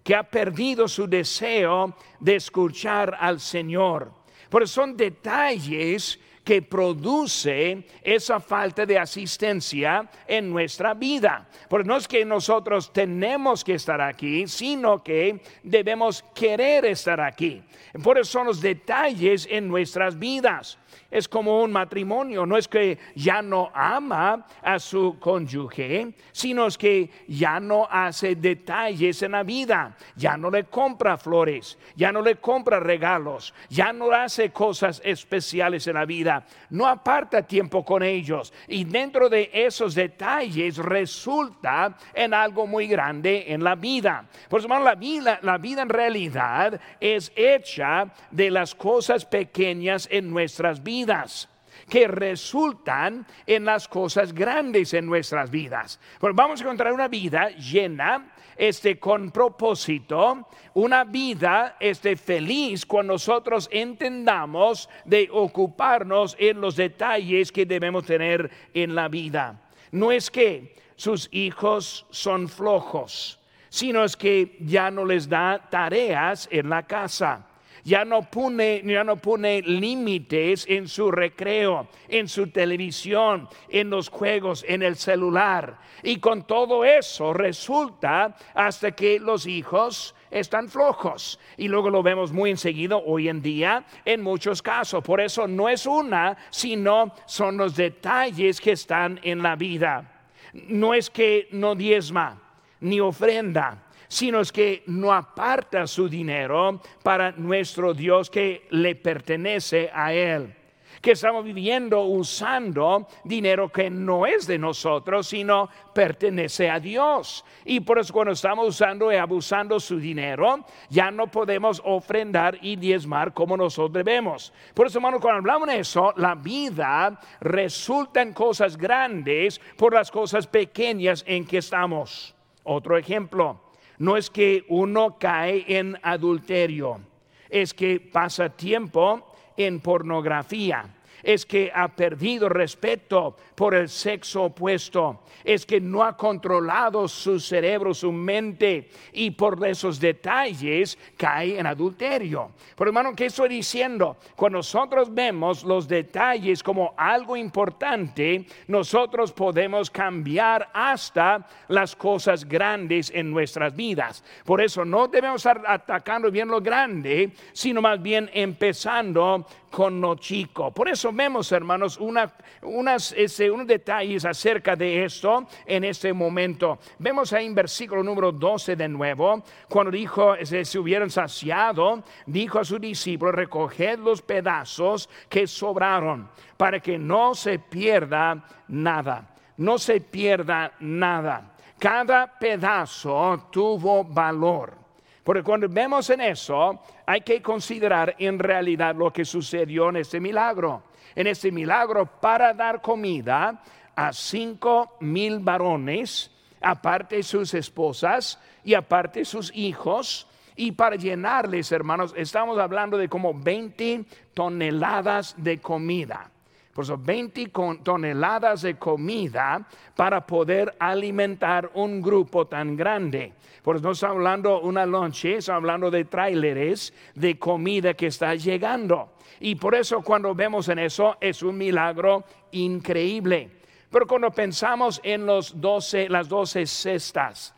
que 0.03 0.15
ha 0.15 0.23
perdido 0.23 0.87
su 0.87 1.09
deseo 1.09 1.97
de 2.20 2.37
escuchar 2.37 3.17
al 3.19 3.41
Señor. 3.41 4.12
Pero 4.50 4.67
son 4.67 4.97
detalles 4.97 6.20
que 6.44 6.61
produce 6.62 7.85
esa 8.02 8.38
falta 8.38 8.85
de 8.85 8.99
asistencia 8.99 10.08
en 10.26 10.50
nuestra 10.50 10.94
vida. 10.94 11.49
Porque 11.69 11.88
no 11.88 11.96
es 11.96 12.06
que 12.06 12.25
nosotros 12.25 12.93
tenemos 12.93 13.64
que 13.64 13.75
estar 13.75 14.00
aquí, 14.00 14.46
sino 14.46 15.02
que 15.02 15.41
debemos 15.62 16.23
querer 16.35 16.85
estar 16.85 17.20
aquí. 17.20 17.62
Por 18.02 18.19
eso 18.19 18.32
son 18.32 18.46
los 18.46 18.61
detalles 18.61 19.49
en 19.50 19.69
nuestras 19.69 20.19
vidas 20.19 20.79
es 21.14 21.29
como 21.29 21.62
un 21.62 21.70
matrimonio, 21.70 22.44
no 22.44 22.56
es 22.56 22.67
que 22.67 22.99
ya 23.14 23.41
no 23.41 23.70
ama 23.73 24.46
a 24.61 24.81
su 24.81 25.17
cónyuge, 25.20 26.12
sino 26.32 26.67
es 26.67 26.76
que 26.76 27.08
ya 27.29 27.61
no 27.61 27.87
hace 27.88 28.35
detalles 28.35 29.23
en 29.23 29.32
la 29.32 29.44
vida, 29.44 29.96
ya 30.17 30.37
no 30.37 30.50
le 30.50 30.64
compra 30.64 31.17
flores, 31.17 31.79
ya 31.94 32.11
no 32.11 32.20
le 32.20 32.37
compra 32.37 32.81
regalos, 32.81 33.55
ya 33.69 33.93
no 33.93 34.11
hace 34.11 34.50
cosas 34.50 35.00
especiales 35.05 35.87
en 35.87 35.94
la 35.94 36.05
vida, 36.05 36.33
no 36.70 36.86
aparta 36.86 37.42
tiempo 37.42 37.84
con 37.84 38.02
ellos 38.02 38.52
y 38.69 38.84
dentro 38.84 39.28
de 39.28 39.50
esos 39.52 39.94
detalles 39.94 40.76
resulta 40.76 41.96
en 42.14 42.32
algo 42.32 42.66
muy 42.66 42.86
grande 42.86 43.44
en 43.48 43.62
la 43.62 43.75
vida. 43.75 44.26
Por 44.48 44.60
eso, 44.60 44.69
la 44.69 44.94
vida, 44.94 45.38
la 45.42 45.58
vida 45.58 45.82
en 45.82 45.88
realidad 45.88 46.81
es 47.00 47.32
hecha 47.36 48.08
de 48.31 48.50
las 48.50 48.75
cosas 48.75 49.25
pequeñas 49.25 50.08
en 50.10 50.31
nuestras 50.31 50.82
vidas 50.82 51.48
que 51.88 52.08
resultan 52.08 53.26
en 53.46 53.64
las 53.64 53.88
cosas 53.88 54.32
grandes 54.32 54.94
en 54.94 55.06
nuestras 55.06 55.50
vidas. 55.50 56.00
Vamos 56.20 56.60
a 56.60 56.64
encontrar 56.64 56.92
una 56.92 57.08
vida 57.08 57.50
llena, 57.50 58.32
este, 58.56 58.99
con 58.99 59.31
propósito, 59.31 60.49
una 60.75 61.05
vida 61.05 61.77
este, 61.81 62.17
feliz 62.17 62.87
cuando 62.87 63.15
nosotros 63.15 63.69
entendamos 63.71 64.89
de 65.05 65.29
ocuparnos 65.31 66.37
en 66.39 66.61
los 66.61 66.77
detalles 66.77 67.53
que 67.53 67.67
debemos 67.67 68.05
tener 68.05 68.51
en 68.73 68.95
la 68.95 69.09
vida. 69.09 69.61
No 69.93 70.11
es 70.11 70.31
que 70.31 70.77
sus 70.97 71.29
hijos 71.33 72.06
son 72.11 72.49
flojos, 72.49 73.41
sino 73.69 74.05
es 74.05 74.17
que 74.17 74.56
ya 74.61 74.91
no 74.91 75.05
les 75.05 75.29
da 75.29 75.69
tareas 75.71 76.49
en 76.51 76.69
la 76.69 76.85
casa 76.85 77.47
ya 77.84 78.04
no 78.04 78.22
pone, 78.22 78.82
ya 78.84 79.04
no 79.04 79.16
pone 79.16 79.60
límites 79.62 80.64
en 80.69 80.88
su 80.88 81.10
recreo, 81.10 81.86
en 82.08 82.28
su 82.28 82.48
televisión, 82.48 83.48
en 83.69 83.90
los 83.90 84.08
juegos, 84.08 84.64
en 84.66 84.82
el 84.82 84.96
celular. 84.96 85.79
Y 86.03 86.17
con 86.17 86.46
todo 86.46 86.84
eso 86.84 87.34
resulta 87.34 88.34
hasta 88.55 88.93
que 88.93 89.20
los 89.20 89.46
hijos 89.46 90.14
están 90.31 90.69
flojos. 90.69 91.38
Y 91.58 91.69
luego 91.69 91.91
lo 91.91 92.03
vemos 92.03 92.32
muy 92.32 92.50
enseguida 92.50 92.96
hoy 92.96 93.29
en 93.29 93.43
día 93.43 93.84
en 94.05 94.22
muchos 94.22 94.62
casos. 94.62 95.05
Por 95.05 95.20
eso 95.20 95.46
no 95.46 95.69
es 95.69 95.84
una, 95.84 96.36
sino 96.50 97.14
son 97.26 97.58
los 97.58 97.76
detalles 97.76 98.60
que 98.60 98.72
están 98.72 99.20
en 99.22 99.43
la 99.43 99.56
vida. 99.56 100.10
No 100.55 100.94
es 100.94 101.10
que 101.10 101.48
no 101.53 101.74
diezma 101.74 102.41
ni 102.81 103.00
ofrenda 103.00 103.83
sino 104.15 104.39
es 104.39 104.53
que 104.53 104.85
no 104.87 105.13
aparta 105.13 105.89
su 105.89 106.09
dinero 106.09 106.81
para 107.03 107.33
nuestro 107.33 107.93
Dios 107.93 108.31
que 108.31 108.65
le 108.71 108.94
pertenece 108.94 109.91
a 109.93 110.13
Él. 110.13 110.55
Que 111.03 111.11
estamos 111.11 111.44
viviendo 111.44 112.01
usando 112.05 113.09
dinero 113.25 113.71
que 113.71 113.91
no 113.91 114.25
es 114.25 114.47
de 114.47 114.56
nosotros, 114.56 115.27
sino 115.27 115.69
pertenece 115.93 116.71
a 116.71 116.79
Dios. 116.79 117.44
Y 117.65 117.81
por 117.81 117.99
eso 117.99 118.13
cuando 118.13 118.33
estamos 118.33 118.69
usando 118.69 119.13
y 119.13 119.17
abusando 119.17 119.81
su 119.81 119.99
dinero, 119.99 120.65
ya 120.89 121.11
no 121.11 121.27
podemos 121.27 121.83
ofrendar 121.85 122.56
y 122.63 122.77
diezmar 122.77 123.35
como 123.35 123.56
nosotros 123.56 123.93
debemos. 123.94 124.53
Por 124.75 124.87
eso, 124.87 124.99
hermano, 124.99 125.19
cuando 125.19 125.39
hablamos 125.41 125.69
de 125.69 125.81
eso, 125.81 126.15
la 126.19 126.37
vida 126.37 127.19
resulta 127.41 128.23
en 128.23 128.33
cosas 128.33 128.77
grandes 128.77 129.61
por 129.77 129.93
las 129.93 130.09
cosas 130.09 130.47
pequeñas 130.47 131.25
en 131.27 131.44
que 131.44 131.59
estamos. 131.59 132.33
Otro 132.63 132.97
ejemplo, 132.97 133.64
no 133.98 134.17
es 134.17 134.31
que 134.31 134.65
uno 134.69 135.19
cae 135.19 135.65
en 135.67 135.98
adulterio, 136.03 137.01
es 137.48 137.74
que 137.74 138.01
pasa 138.01 138.48
tiempo 138.48 139.34
en 139.56 139.81
pornografía 139.81 140.94
es 141.24 141.46
que 141.46 141.72
ha 141.74 141.88
perdido 141.88 142.48
respeto 142.48 143.36
por 143.54 143.74
el 143.74 143.88
sexo 143.88 144.44
opuesto, 144.44 145.22
es 145.43 145.64
que 145.64 145.81
no 145.81 146.04
ha 146.04 146.16
controlado 146.16 147.08
su 147.08 147.40
cerebro, 147.40 147.94
su 147.94 148.12
mente 148.12 148.90
y 149.12 149.31
por 149.31 149.64
esos 149.66 149.98
detalles 149.98 150.98
cae 151.16 151.58
en 151.58 151.66
adulterio. 151.66 152.52
Pero 152.76 152.90
hermano, 152.90 153.14
¿qué 153.14 153.26
estoy 153.26 153.48
diciendo? 153.48 154.16
Cuando 154.36 154.58
nosotros 154.58 155.12
vemos 155.12 155.64
los 155.64 155.88
detalles 155.88 156.62
como 156.62 156.94
algo 156.96 157.36
importante, 157.36 158.46
nosotros 158.69 159.32
podemos 159.32 159.90
cambiar 159.90 160.70
hasta 160.72 161.46
las 161.69 161.96
cosas 161.96 162.44
grandes 162.44 163.10
en 163.14 163.31
nuestras 163.31 163.74
vidas. 163.74 164.22
Por 164.44 164.60
eso 164.60 164.84
no 164.84 165.08
debemos 165.08 165.36
estar 165.36 165.62
atacando 165.66 166.31
bien 166.31 166.48
lo 166.48 166.60
grande, 166.60 167.32
sino 167.52 167.81
más 167.81 168.00
bien 168.02 168.31
empezando 168.32 169.46
con 169.70 170.00
lo 170.00 170.14
chico. 170.14 170.70
Por 170.70 170.88
eso 170.88 171.10
vemos, 171.15 171.51
hermanos, 171.53 171.99
una, 171.99 172.33
unas, 172.63 173.13
ese, 173.13 173.51
unos 173.51 173.67
detalles 173.67 174.25
acerca 174.25 174.77
de 174.77 175.05
esto 175.05 175.47
en 175.67 175.85
este 175.85 176.13
momento. 176.13 176.79
Vemos 176.99 177.33
ahí 177.33 177.47
en 177.47 177.55
versículo 177.55 178.03
número 178.03 178.33
12 178.33 178.77
de 178.77 178.89
nuevo, 178.89 179.43
cuando 179.69 179.91
dijo, 179.91 180.35
se, 180.43 180.65
se 180.65 180.79
hubieran 180.79 181.11
saciado, 181.11 182.03
dijo 182.27 182.59
a 182.59 182.65
sus 182.65 182.81
discípulos, 182.81 183.35
recoged 183.35 183.99
los 183.99 184.23
pedazos 184.23 185.09
que 185.29 185.47
sobraron 185.47 186.29
para 186.56 186.81
que 186.81 186.99
no 186.99 187.35
se 187.35 187.59
pierda 187.59 188.44
nada. 188.69 189.31
No 189.56 189.79
se 189.79 190.01
pierda 190.01 190.73
nada. 190.81 191.55
Cada 191.79 192.27
pedazo 192.39 193.49
tuvo 193.51 194.05
valor. 194.05 194.85
Porque 195.23 195.43
cuando 195.43 195.69
vemos 195.69 196.11
en 196.11 196.21
eso, 196.21 196.83
hay 197.06 197.23
que 197.23 197.41
considerar 197.41 198.15
en 198.19 198.39
realidad 198.39 198.94
lo 198.94 199.11
que 199.11 199.25
sucedió 199.25 199.89
en 199.89 199.97
este 199.97 200.21
milagro. 200.21 200.83
En 201.15 201.27
este 201.27 201.51
milagro 201.53 202.06
para 202.06 202.53
dar 202.53 202.81
comida 202.81 203.63
a 203.94 204.13
cinco 204.13 204.97
mil 205.01 205.39
varones, 205.39 206.31
aparte 206.61 207.23
sus 207.23 207.55
esposas 207.55 208.39
y 208.65 208.75
aparte 208.75 209.25
sus 209.25 209.55
hijos, 209.55 210.27
y 210.56 210.73
para 210.73 210.97
llenarles, 210.97 211.73
hermanos, 211.73 212.15
estamos 212.17 212.59
hablando 212.59 212.97
de 212.97 213.09
como 213.09 213.35
20 213.35 214.05
toneladas 214.35 215.35
de 215.37 215.61
comida. 215.61 216.31
Por 216.74 216.84
eso 216.84 216.98
20 216.98 217.52
toneladas 217.84 218.62
de 218.62 218.76
comida 218.76 219.64
para 219.94 220.26
poder 220.26 220.74
alimentar 220.81 221.70
un 221.74 222.02
grupo 222.02 222.46
tan 222.46 222.76
grande. 222.76 223.32
Por 223.62 223.76
eso 223.76 223.84
no 223.84 223.93
estamos 223.93 224.16
hablando 224.16 224.60
una 224.60 224.84
lonche, 224.84 225.36
estamos 225.36 225.62
hablando 225.62 225.88
de 225.88 226.04
tráileres 226.04 226.93
de 227.14 227.38
comida 227.38 227.94
que 227.94 228.08
está 228.08 228.34
llegando. 228.34 229.12
Y 229.38 229.54
por 229.54 229.76
eso 229.76 230.02
cuando 230.02 230.34
vemos 230.34 230.69
en 230.69 230.81
eso 230.81 231.16
es 231.20 231.44
un 231.44 231.56
milagro 231.56 232.24
increíble. 232.50 233.50
Pero 233.88 234.08
cuando 234.08 234.32
pensamos 234.32 235.00
en 235.04 235.24
los 235.24 235.60
12, 235.60 236.08
las 236.08 236.28
12 236.28 236.66
cestas, 236.66 237.54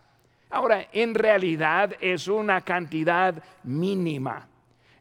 ahora 0.50 0.88
en 0.92 1.14
realidad 1.14 1.96
es 2.00 2.28
una 2.28 2.60
cantidad 2.60 3.42
mínima. 3.64 4.46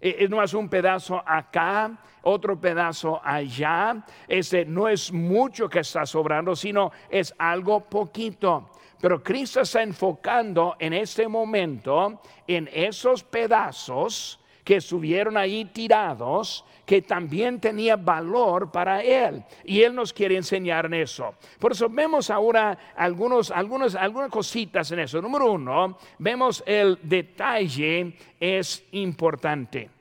E, 0.06 0.24
e, 0.24 0.28
no 0.28 0.44
es 0.44 0.54
un 0.54 0.70
pedazo 0.70 1.20
acá, 1.26 1.98
otro 2.22 2.62
pedazo 2.62 3.20
allá. 3.24 4.06
Ese 4.28 4.64
no 4.64 4.88
es 4.88 5.12
mucho 5.12 5.68
que 5.68 5.80
está 5.80 6.06
sobrando, 6.06 6.56
sino 6.56 6.92
es 7.10 7.34
algo 7.40 7.90
poquito. 7.90 8.70
Pero 9.02 9.24
Cristo 9.24 9.62
está 9.62 9.82
enfocando 9.82 10.76
en 10.78 10.94
este 10.94 11.28
momento 11.28 12.22
en 12.46 12.70
esos 12.72 13.24
pedazos 13.24 14.40
que 14.64 14.76
estuvieron 14.76 15.38
ahí 15.38 15.66
tirados, 15.66 16.64
que 16.86 17.02
también 17.02 17.60
tenía 17.60 17.96
valor 17.96 18.72
para 18.72 19.02
Él. 19.02 19.44
Y 19.64 19.82
Él 19.82 19.96
nos 19.96 20.14
quiere 20.14 20.38
enseñar 20.38 20.86
en 20.86 20.94
eso. 20.94 21.34
Por 21.58 21.72
eso 21.72 21.90
vemos 21.90 22.30
ahora 22.30 22.78
algunos, 22.96 23.50
algunos, 23.50 23.96
algunas 23.96 24.30
cositas 24.30 24.92
en 24.92 25.00
eso. 25.00 25.20
Número 25.20 25.52
uno, 25.52 25.98
vemos 26.20 26.64
el 26.68 27.00
detalle 27.02 28.16
es 28.40 28.84
importante. 28.92 29.95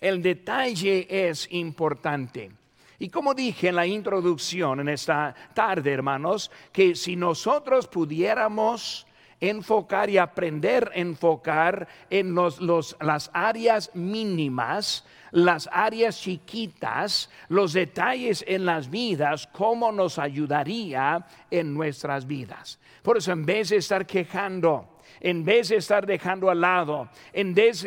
El 0.00 0.22
detalle 0.22 1.06
es 1.10 1.46
importante. 1.52 2.50
Y 2.98 3.08
como 3.08 3.34
dije 3.34 3.68
en 3.68 3.76
la 3.76 3.86
introducción 3.86 4.80
en 4.80 4.88
esta 4.88 5.34
tarde, 5.54 5.92
hermanos, 5.92 6.50
que 6.72 6.94
si 6.94 7.16
nosotros 7.16 7.86
pudiéramos 7.86 9.06
enfocar 9.40 10.10
y 10.10 10.18
aprender 10.18 10.90
a 10.94 10.98
enfocar 10.98 11.88
en 12.10 12.34
los, 12.34 12.60
las 13.00 13.30
áreas 13.32 13.90
mínimas, 13.94 15.04
las 15.30 15.68
áreas 15.72 16.20
chiquitas, 16.20 17.30
los 17.48 17.72
detalles 17.72 18.44
en 18.46 18.66
las 18.66 18.90
vidas, 18.90 19.46
cómo 19.46 19.92
nos 19.92 20.18
ayudaría 20.18 21.26
en 21.50 21.72
nuestras 21.72 22.26
vidas. 22.26 22.78
Por 23.02 23.16
eso 23.16 23.32
en 23.32 23.46
vez 23.46 23.70
de 23.70 23.76
estar 23.76 24.06
quejando, 24.06 24.99
en 25.20 25.44
vez 25.44 25.68
de 25.68 25.76
estar 25.76 26.06
dejando 26.06 26.50
al 26.50 26.60
lado, 26.60 27.08
en 27.32 27.54
vez, 27.54 27.82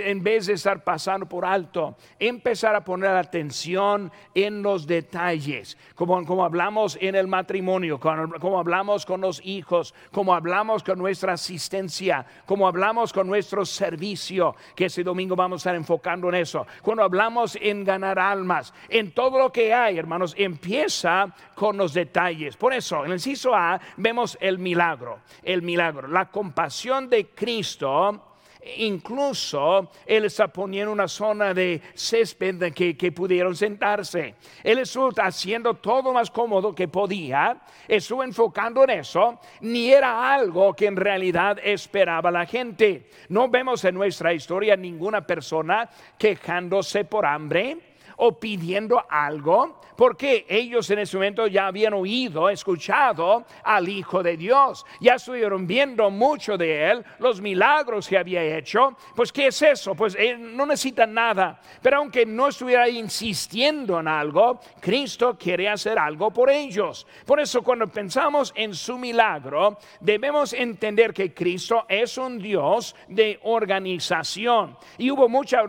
de 0.45 0.53
estar 0.53 0.83
pasando 0.83 1.27
por 1.27 1.45
alto, 1.45 1.97
empezar 2.19 2.75
a 2.75 2.83
poner 2.83 3.11
atención 3.11 4.11
en 4.35 4.61
los 4.61 4.85
detalles, 4.87 5.77
como, 5.95 6.23
como 6.25 6.45
hablamos 6.45 6.97
en 7.01 7.15
el 7.15 7.27
matrimonio, 7.27 7.99
como, 7.99 8.33
como 8.39 8.59
hablamos 8.59 9.05
con 9.05 9.21
los 9.21 9.41
hijos, 9.45 9.93
como 10.11 10.33
hablamos 10.33 10.83
con 10.83 10.99
nuestra 10.99 11.33
asistencia, 11.33 12.25
como 12.45 12.67
hablamos 12.67 13.11
con 13.11 13.27
nuestro 13.27 13.65
servicio, 13.65 14.55
que 14.75 14.85
ese 14.85 15.03
domingo 15.03 15.35
vamos 15.35 15.57
a 15.57 15.61
estar 15.61 15.75
enfocando 15.75 16.29
en 16.29 16.35
eso, 16.35 16.67
cuando 16.81 17.03
hablamos 17.03 17.57
en 17.59 17.83
ganar 17.83 18.19
almas, 18.19 18.73
en 18.89 19.11
todo 19.11 19.39
lo 19.39 19.51
que 19.51 19.73
hay, 19.73 19.97
hermanos, 19.97 20.35
empieza 20.37 21.33
con 21.55 21.77
los 21.77 21.93
detalles. 21.93 22.57
Por 22.57 22.73
eso, 22.73 23.05
en 23.05 23.11
el 23.11 23.13
inciso 23.13 23.55
A 23.55 23.79
vemos 23.97 24.37
el 24.41 24.59
milagro, 24.59 25.19
el 25.43 25.61
milagro, 25.61 26.07
la 26.07 26.29
compasión 26.29 27.09
de 27.09 27.22
Cristo, 27.35 28.33
incluso 28.77 29.91
Él 30.05 30.25
está 30.25 30.47
poniendo 30.47 30.91
una 30.91 31.07
zona 31.07 31.53
de 31.53 31.81
césped 31.93 32.73
que, 32.73 33.11
pudieron 33.11 33.55
sentarse. 33.55 34.35
Él 34.63 34.79
estuvo 34.79 35.09
haciendo 35.21 35.75
todo 35.75 36.13
más 36.13 36.31
cómodo 36.31 36.73
que 36.73 36.87
podía, 36.87 37.61
estuvo 37.87 38.23
enfocando 38.23 38.83
en 38.83 38.91
eso, 38.91 39.39
ni 39.61 39.91
era 39.91 40.33
algo 40.33 40.73
que 40.73 40.85
en 40.85 40.95
realidad 40.95 41.57
esperaba 41.63 42.31
la 42.31 42.45
gente. 42.45 43.09
No 43.29 43.49
vemos 43.49 43.83
en 43.85 43.95
nuestra 43.95 44.33
historia 44.33 44.75
ninguna 44.75 45.25
persona 45.25 45.89
quejándose 46.17 47.05
por 47.05 47.25
hambre 47.25 47.92
o 48.17 48.39
pidiendo 48.39 49.03
algo 49.09 49.79
porque 49.95 50.45
ellos 50.49 50.89
en 50.89 50.99
ese 50.99 51.17
momento 51.17 51.47
ya 51.47 51.67
habían 51.67 51.93
oído, 51.93 52.49
escuchado 52.49 53.45
al 53.63 53.87
Hijo 53.89 54.23
de 54.23 54.37
Dios, 54.37 54.85
ya 54.99 55.15
estuvieron 55.15 55.67
viendo 55.67 56.09
mucho 56.09 56.57
de 56.57 56.91
Él, 56.91 57.05
los 57.19 57.41
milagros 57.41 58.07
que 58.07 58.17
había 58.17 58.43
hecho. 58.43 58.95
Pues, 59.15 59.31
¿qué 59.31 59.47
es 59.47 59.61
eso? 59.61 59.95
Pues 59.95 60.17
no 60.37 60.65
necesitan 60.65 61.13
nada. 61.13 61.59
Pero 61.81 61.97
aunque 61.97 62.25
no 62.25 62.47
estuviera 62.47 62.89
insistiendo 62.89 63.99
en 63.99 64.07
algo, 64.07 64.59
Cristo 64.79 65.37
quiere 65.37 65.69
hacer 65.69 65.97
algo 65.99 66.31
por 66.31 66.49
ellos. 66.49 67.05
Por 67.25 67.39
eso, 67.39 67.61
cuando 67.61 67.87
pensamos 67.87 68.51
en 68.55 68.73
su 68.73 68.97
milagro, 68.97 69.77
debemos 69.99 70.53
entender 70.53 71.13
que 71.13 71.33
Cristo 71.33 71.85
es 71.87 72.17
un 72.17 72.39
Dios 72.39 72.95
de 73.07 73.39
organización. 73.43 74.77
Y 74.97 75.11
hubo 75.11 75.29
mucha 75.29 75.61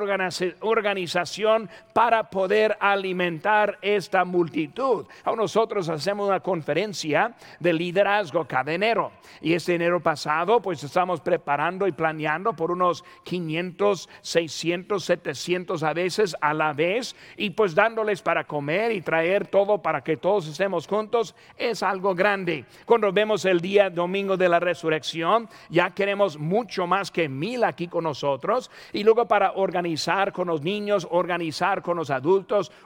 organización 0.60 1.68
para 1.92 2.30
poder 2.34 2.76
alimentar 2.80 3.78
esta 3.80 4.24
multitud. 4.24 5.06
Nosotros 5.36 5.88
hacemos 5.88 6.26
una 6.26 6.40
conferencia 6.40 7.32
de 7.60 7.72
liderazgo 7.72 8.44
cada 8.44 8.72
enero. 8.72 9.12
Y 9.40 9.52
este 9.52 9.76
enero 9.76 10.02
pasado, 10.02 10.60
pues 10.60 10.82
estamos 10.82 11.20
preparando 11.20 11.86
y 11.86 11.92
planeando 11.92 12.52
por 12.54 12.72
unos 12.72 13.04
500, 13.22 14.08
600, 14.20 15.04
700 15.04 15.82
a 15.84 15.92
veces 15.92 16.36
a 16.40 16.52
la 16.52 16.72
vez. 16.72 17.14
Y 17.36 17.50
pues 17.50 17.72
dándoles 17.72 18.20
para 18.20 18.42
comer 18.42 18.90
y 18.90 19.00
traer 19.00 19.46
todo 19.46 19.80
para 19.80 20.02
que 20.02 20.16
todos 20.16 20.48
estemos 20.48 20.88
juntos 20.88 21.36
es 21.56 21.84
algo 21.84 22.16
grande. 22.16 22.64
Cuando 22.84 23.12
vemos 23.12 23.44
el 23.44 23.60
día 23.60 23.90
domingo 23.90 24.36
de 24.36 24.48
la 24.48 24.58
resurrección, 24.58 25.48
ya 25.70 25.90
queremos 25.90 26.36
mucho 26.36 26.88
más 26.88 27.12
que 27.12 27.28
mil 27.28 27.62
aquí 27.62 27.86
con 27.86 28.02
nosotros. 28.02 28.72
Y 28.92 29.04
luego 29.04 29.28
para 29.28 29.52
organizar 29.52 30.32
con 30.32 30.48
los 30.48 30.62
niños, 30.62 31.06
organizar 31.12 31.80
con 31.80 31.96
los 31.96 32.10
adultos, 32.10 32.23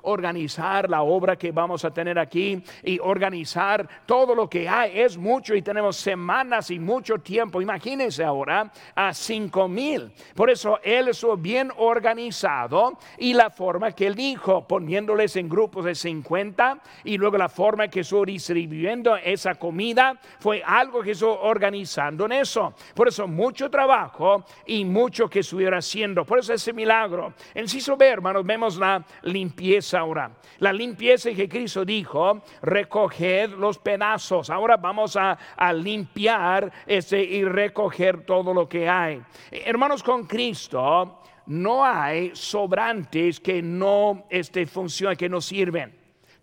organizar 0.02 0.88
la 0.88 1.02
obra 1.02 1.37
que 1.37 1.52
vamos 1.52 1.85
a 1.85 1.90
tener 1.92 2.18
aquí 2.18 2.62
y 2.83 2.99
organizar 2.99 3.88
todo 4.07 4.35
lo 4.35 4.49
que 4.49 4.68
hay. 4.68 4.99
Es 4.99 5.16
mucho 5.16 5.54
y 5.54 5.62
tenemos 5.62 5.97
semanas 5.97 6.71
y 6.71 6.78
mucho 6.78 7.18
tiempo. 7.18 7.61
Imagínense 7.62 8.25
ahora 8.25 8.71
a 8.95 9.12
cinco 9.14 9.68
mil. 9.68 10.12
Por 10.35 10.50
eso 10.50 10.78
él 10.83 11.09
estuvo 11.09 11.37
bien 11.37 11.71
organizado 11.76 12.99
y 13.18 13.35
la 13.35 13.50
forma 13.50 13.92
que 13.92 14.07
él 14.07 14.14
dijo, 14.14 14.66
poniéndoles 14.66 15.37
en 15.37 15.49
grupos 15.49 15.85
de 15.85 15.95
50 15.95 16.80
y 17.04 17.18
luego 17.18 17.38
la 17.38 17.49
forma 17.49 17.88
que 17.88 18.00
estuvo 18.00 18.25
distribuyendo 18.25 19.16
esa 19.16 19.54
comida 19.54 20.18
fue 20.38 20.62
algo 20.64 21.02
que 21.02 21.12
estuvo 21.12 21.40
organizando 21.40 22.26
en 22.26 22.33
eso. 22.33 22.75
Por 22.95 23.09
eso 23.09 23.26
mucho 23.26 23.71
trabajo 23.71 24.45
y 24.66 24.85
mucho 24.85 25.28
que 25.28 25.40
estuviera 25.40 25.78
haciendo. 25.78 26.25
Por 26.25 26.38
eso 26.38 26.52
ese 26.52 26.73
milagro. 26.73 27.33
En 27.54 27.68
Ciso 27.68 27.97
B, 27.97 28.07
hermanos, 28.07 28.45
vemos 28.45 28.76
la 28.76 29.04
limpieza 29.28 30.00
ahora. 30.00 30.30
La 30.58 30.73
limpieza 30.73 31.30
que 31.32 31.49
Cristo 31.49 31.85
dijo, 31.85 32.42
recoged 32.62 33.50
los 33.50 33.78
pedazos. 33.78 34.50
Ahora 34.50 34.76
vamos 34.76 35.16
a, 35.16 35.38
limpiar 35.73 36.73
ese 36.87 37.23
y 37.23 37.44
recoger 37.44 38.25
todo 38.25 38.52
lo 38.52 38.68
que 38.68 38.88
hay. 38.88 39.23
Hermanos, 39.50 40.02
con 40.02 40.26
Cristo 40.26 41.23
no 41.47 41.85
hay 41.85 42.32
sobrantes 42.35 43.40
que 43.40 43.62
no 43.62 44.26
este, 44.30 44.66
funcionen, 44.66 45.16
que 45.16 45.28
no 45.28 45.40
sirven. 45.40 45.97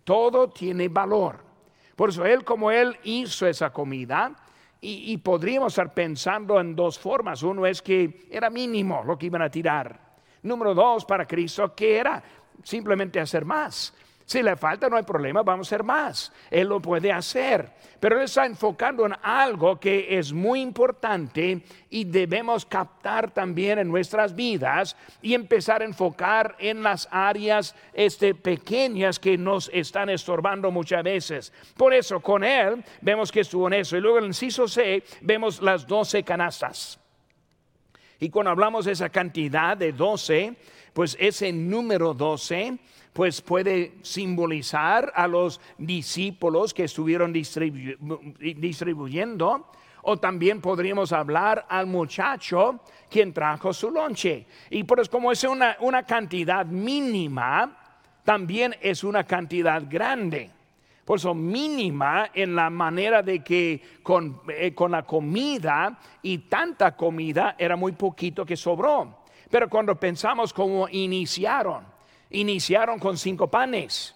Todo 0.04 0.48
tiene 0.48 0.88
valor. 0.88 1.44
Por 1.94 2.10
eso 2.10 2.24
Él, 2.24 2.44
como 2.44 2.70
Él 2.70 2.96
hizo 3.04 3.46
esa 3.46 3.70
comida, 3.72 4.34
y, 4.80 5.12
y, 5.12 5.16
podríamos 5.16 5.72
estar 5.72 5.92
pensando 5.94 6.60
en 6.60 6.76
dos 6.76 6.98
formas. 6.98 7.42
Uno 7.42 7.66
es 7.66 7.80
que 7.80 8.28
era 8.30 8.50
mínimo 8.50 9.02
lo 9.04 9.18
que 9.18 9.26
iban 9.26 9.42
a 9.42 9.50
tirar. 9.50 9.98
Número 10.42 10.74
dos, 10.74 11.04
para 11.04 11.26
Cristo, 11.26 11.74
que 11.74 11.96
era 11.96 12.22
simplemente 12.62 13.20
hacer 13.20 13.44
más 13.44 13.92
Si 14.24 14.42
le 14.42 14.56
falta, 14.56 14.88
no 14.88 14.96
hay 14.96 15.04
problema, 15.04 15.44
vamos 15.44 15.66
a 15.66 15.68
hacer 15.68 15.84
más. 15.84 16.32
Él 16.50 16.66
lo 16.68 16.80
puede 16.80 17.12
hacer. 17.12 17.70
Pero 18.00 18.16
Él 18.16 18.24
está 18.24 18.44
enfocando 18.44 19.06
en 19.06 19.14
algo 19.22 19.78
que 19.78 20.18
es 20.18 20.32
muy 20.32 20.60
importante 20.60 21.62
y 21.90 22.04
debemos 22.04 22.66
captar 22.66 23.30
también 23.30 23.78
en 23.78 23.88
nuestras 23.88 24.34
vidas 24.34 24.96
y 25.22 25.32
empezar 25.32 25.80
a 25.80 25.84
enfocar 25.84 26.56
en 26.58 26.82
las 26.82 27.08
áreas 27.12 27.76
este, 27.94 28.34
pequeñas 28.34 29.20
que 29.20 29.38
nos 29.38 29.70
están 29.72 30.10
estorbando 30.10 30.72
muchas 30.72 31.04
veces. 31.04 31.52
Por 31.76 31.94
eso, 31.94 32.18
con 32.18 32.42
Él 32.42 32.84
vemos 33.00 33.30
que 33.30 33.40
estuvo 33.40 33.68
en 33.68 33.74
eso. 33.74 33.96
Y 33.96 34.00
luego 34.00 34.18
en 34.18 34.24
el 34.24 34.30
inciso 34.30 34.66
C 34.66 35.04
vemos 35.20 35.62
las 35.62 35.86
doce 35.86 36.24
canastas. 36.24 36.98
Y 38.18 38.30
cuando 38.30 38.50
hablamos 38.50 38.86
de 38.86 38.92
esa 38.92 39.08
cantidad 39.10 39.76
de 39.76 39.92
doce, 39.92 40.56
pues 40.96 41.16
ese 41.20 41.52
número 41.52 42.14
doce 42.14 42.78
pues 43.12 43.42
puede 43.42 43.96
simbolizar 44.00 45.12
a 45.14 45.28
los 45.28 45.60
discípulos 45.76 46.72
que 46.72 46.84
estuvieron 46.84 47.34
distribuyendo, 47.34 49.66
o 50.04 50.16
también 50.16 50.62
podríamos 50.62 51.12
hablar 51.12 51.66
al 51.68 51.86
muchacho 51.86 52.80
quien 53.10 53.34
trajo 53.34 53.74
su 53.74 53.90
lonche. 53.90 54.46
Y 54.70 54.84
por 54.84 55.00
eso 55.00 55.10
como 55.10 55.32
es 55.32 55.44
una, 55.44 55.76
una 55.80 56.04
cantidad 56.04 56.64
mínima, 56.64 57.76
también 58.24 58.74
es 58.80 59.04
una 59.04 59.24
cantidad 59.24 59.82
grande. 59.86 60.50
Por 61.04 61.18
eso 61.18 61.34
mínima 61.34 62.30
en 62.32 62.54
la 62.54 62.70
manera 62.70 63.22
de 63.22 63.44
que 63.44 63.82
con, 64.02 64.40
eh, 64.48 64.72
con 64.74 64.92
la 64.92 65.02
comida 65.02 65.98
y 66.22 66.38
tanta 66.38 66.96
comida 66.96 67.54
era 67.58 67.76
muy 67.76 67.92
poquito 67.92 68.46
que 68.46 68.56
sobró. 68.56 69.25
Pero 69.56 69.70
cuando 69.70 69.94
pensamos 69.94 70.52
cómo 70.52 70.86
iniciaron, 70.86 71.82
Iniciaron 72.28 72.98
con 72.98 73.16
cinco 73.16 73.48
panes, 73.48 74.14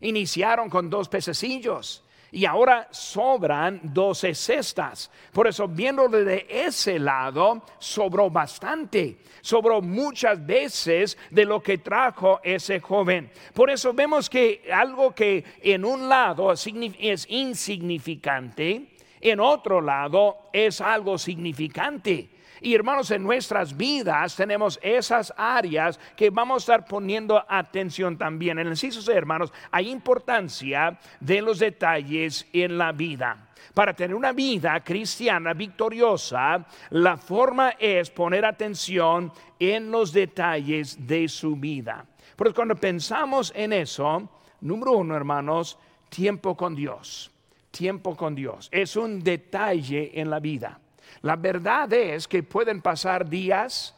iniciaron 0.00 0.68
con 0.68 0.90
dos 0.90 1.08
pececillos 1.08 2.02
y 2.32 2.46
ahora 2.46 2.88
sobran 2.90 3.80
doce 3.84 4.34
cestas. 4.34 5.08
Por 5.32 5.46
eso, 5.46 5.68
viéndolo 5.68 6.24
de 6.24 6.48
ese 6.48 6.98
lado, 6.98 7.62
sobró 7.78 8.28
bastante, 8.28 9.18
sobró 9.40 9.80
muchas 9.80 10.44
veces 10.44 11.16
de 11.30 11.44
lo 11.44 11.62
que 11.62 11.78
trajo 11.78 12.40
ese 12.42 12.80
joven. 12.80 13.30
Por 13.54 13.70
eso 13.70 13.92
vemos 13.92 14.28
que 14.28 14.68
algo 14.74 15.14
que 15.14 15.44
en 15.62 15.84
un 15.84 16.08
lado 16.08 16.52
es 16.52 17.26
insignificante, 17.28 18.96
en 19.20 19.38
otro 19.38 19.80
lado 19.80 20.48
es 20.52 20.80
algo 20.80 21.18
significante. 21.18 22.31
Y 22.64 22.76
hermanos, 22.76 23.10
en 23.10 23.24
nuestras 23.24 23.76
vidas 23.76 24.36
tenemos 24.36 24.78
esas 24.82 25.34
áreas 25.36 25.98
que 26.14 26.30
vamos 26.30 26.62
a 26.62 26.62
estar 26.62 26.88
poniendo 26.88 27.44
atención 27.48 28.16
también. 28.16 28.56
En 28.60 28.68
el 28.68 28.72
inciso 28.74 29.10
hermanos, 29.10 29.52
hay 29.72 29.90
importancia 29.90 30.96
de 31.18 31.42
los 31.42 31.58
detalles 31.58 32.46
en 32.52 32.78
la 32.78 32.92
vida. 32.92 33.48
Para 33.74 33.94
tener 33.94 34.14
una 34.14 34.32
vida 34.32 34.78
cristiana 34.84 35.54
victoriosa, 35.54 36.64
la 36.90 37.16
forma 37.16 37.70
es 37.70 38.10
poner 38.10 38.44
atención 38.44 39.32
en 39.58 39.90
los 39.90 40.12
detalles 40.12 41.04
de 41.04 41.26
su 41.26 41.56
vida. 41.56 42.06
Porque 42.36 42.54
cuando 42.54 42.76
pensamos 42.76 43.52
en 43.56 43.72
eso, 43.72 44.28
número 44.60 44.92
uno, 44.92 45.16
hermanos, 45.16 45.76
tiempo 46.08 46.56
con 46.56 46.76
Dios. 46.76 47.32
Tiempo 47.72 48.16
con 48.16 48.36
Dios. 48.36 48.68
Es 48.70 48.94
un 48.94 49.20
detalle 49.20 50.12
en 50.14 50.30
la 50.30 50.38
vida. 50.38 50.78
La 51.20 51.36
verdad 51.36 51.92
es 51.92 52.26
que 52.26 52.42
pueden 52.42 52.80
pasar 52.80 53.28
días 53.28 53.94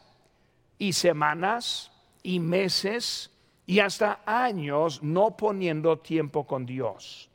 y 0.77 0.93
semanas 0.93 1.91
y 2.21 2.39
meses 2.39 3.31
y 3.65 3.79
hasta 3.79 4.19
años 4.25 5.01
no 5.01 5.35
poniendo 5.35 5.97
tiempo 5.97 6.45
con 6.45 6.65
Dios. 6.65 7.29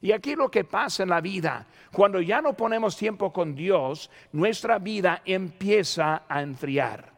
Y 0.00 0.12
aquí 0.12 0.36
lo 0.36 0.50
que 0.50 0.64
pasa 0.64 1.02
en 1.02 1.08
la 1.08 1.20
vida, 1.20 1.66
cuando 1.90 2.20
ya 2.20 2.42
no 2.42 2.52
ponemos 2.52 2.96
tiempo 2.96 3.32
con 3.32 3.54
Dios, 3.54 4.10
nuestra 4.32 4.78
vida 4.78 5.22
empieza 5.24 6.22
a 6.28 6.42
enfriar. 6.42 7.12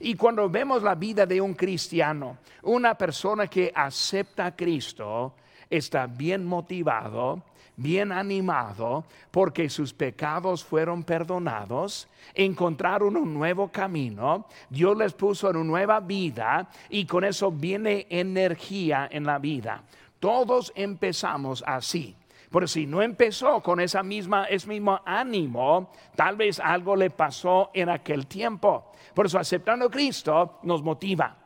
Y 0.00 0.14
cuando 0.16 0.48
vemos 0.48 0.82
la 0.82 0.94
vida 0.94 1.26
de 1.26 1.40
un 1.40 1.54
cristiano, 1.54 2.38
una 2.62 2.94
persona 2.94 3.46
que 3.46 3.70
acepta 3.74 4.46
a 4.46 4.56
Cristo, 4.56 5.34
está 5.76 6.06
bien 6.06 6.44
motivado, 6.44 7.42
bien 7.76 8.12
animado 8.12 9.04
porque 9.30 9.68
sus 9.68 9.92
pecados 9.92 10.64
fueron 10.64 11.02
perdonados, 11.02 12.08
encontraron 12.34 13.16
un 13.16 13.34
nuevo 13.34 13.68
camino, 13.68 14.46
Dios 14.70 14.96
les 14.96 15.12
puso 15.12 15.50
en 15.50 15.56
una 15.56 15.64
nueva 15.64 16.00
vida 16.00 16.68
y 16.88 17.04
con 17.04 17.24
eso 17.24 17.50
viene 17.50 18.06
energía 18.10 19.08
en 19.10 19.24
la 19.24 19.38
vida. 19.38 19.82
Todos 20.20 20.72
empezamos 20.74 21.62
así. 21.66 22.16
Pero 22.50 22.68
si 22.68 22.86
no 22.86 23.02
empezó 23.02 23.60
con 23.60 23.80
esa 23.80 24.04
misma, 24.04 24.44
ese 24.44 24.68
mismo 24.68 25.00
ánimo, 25.04 25.90
tal 26.14 26.36
vez 26.36 26.60
algo 26.60 26.94
le 26.94 27.10
pasó 27.10 27.72
en 27.74 27.88
aquel 27.88 28.28
tiempo. 28.28 28.92
Por 29.12 29.26
eso 29.26 29.40
aceptando 29.40 29.86
a 29.86 29.90
Cristo 29.90 30.60
nos 30.62 30.80
motiva. 30.80 31.36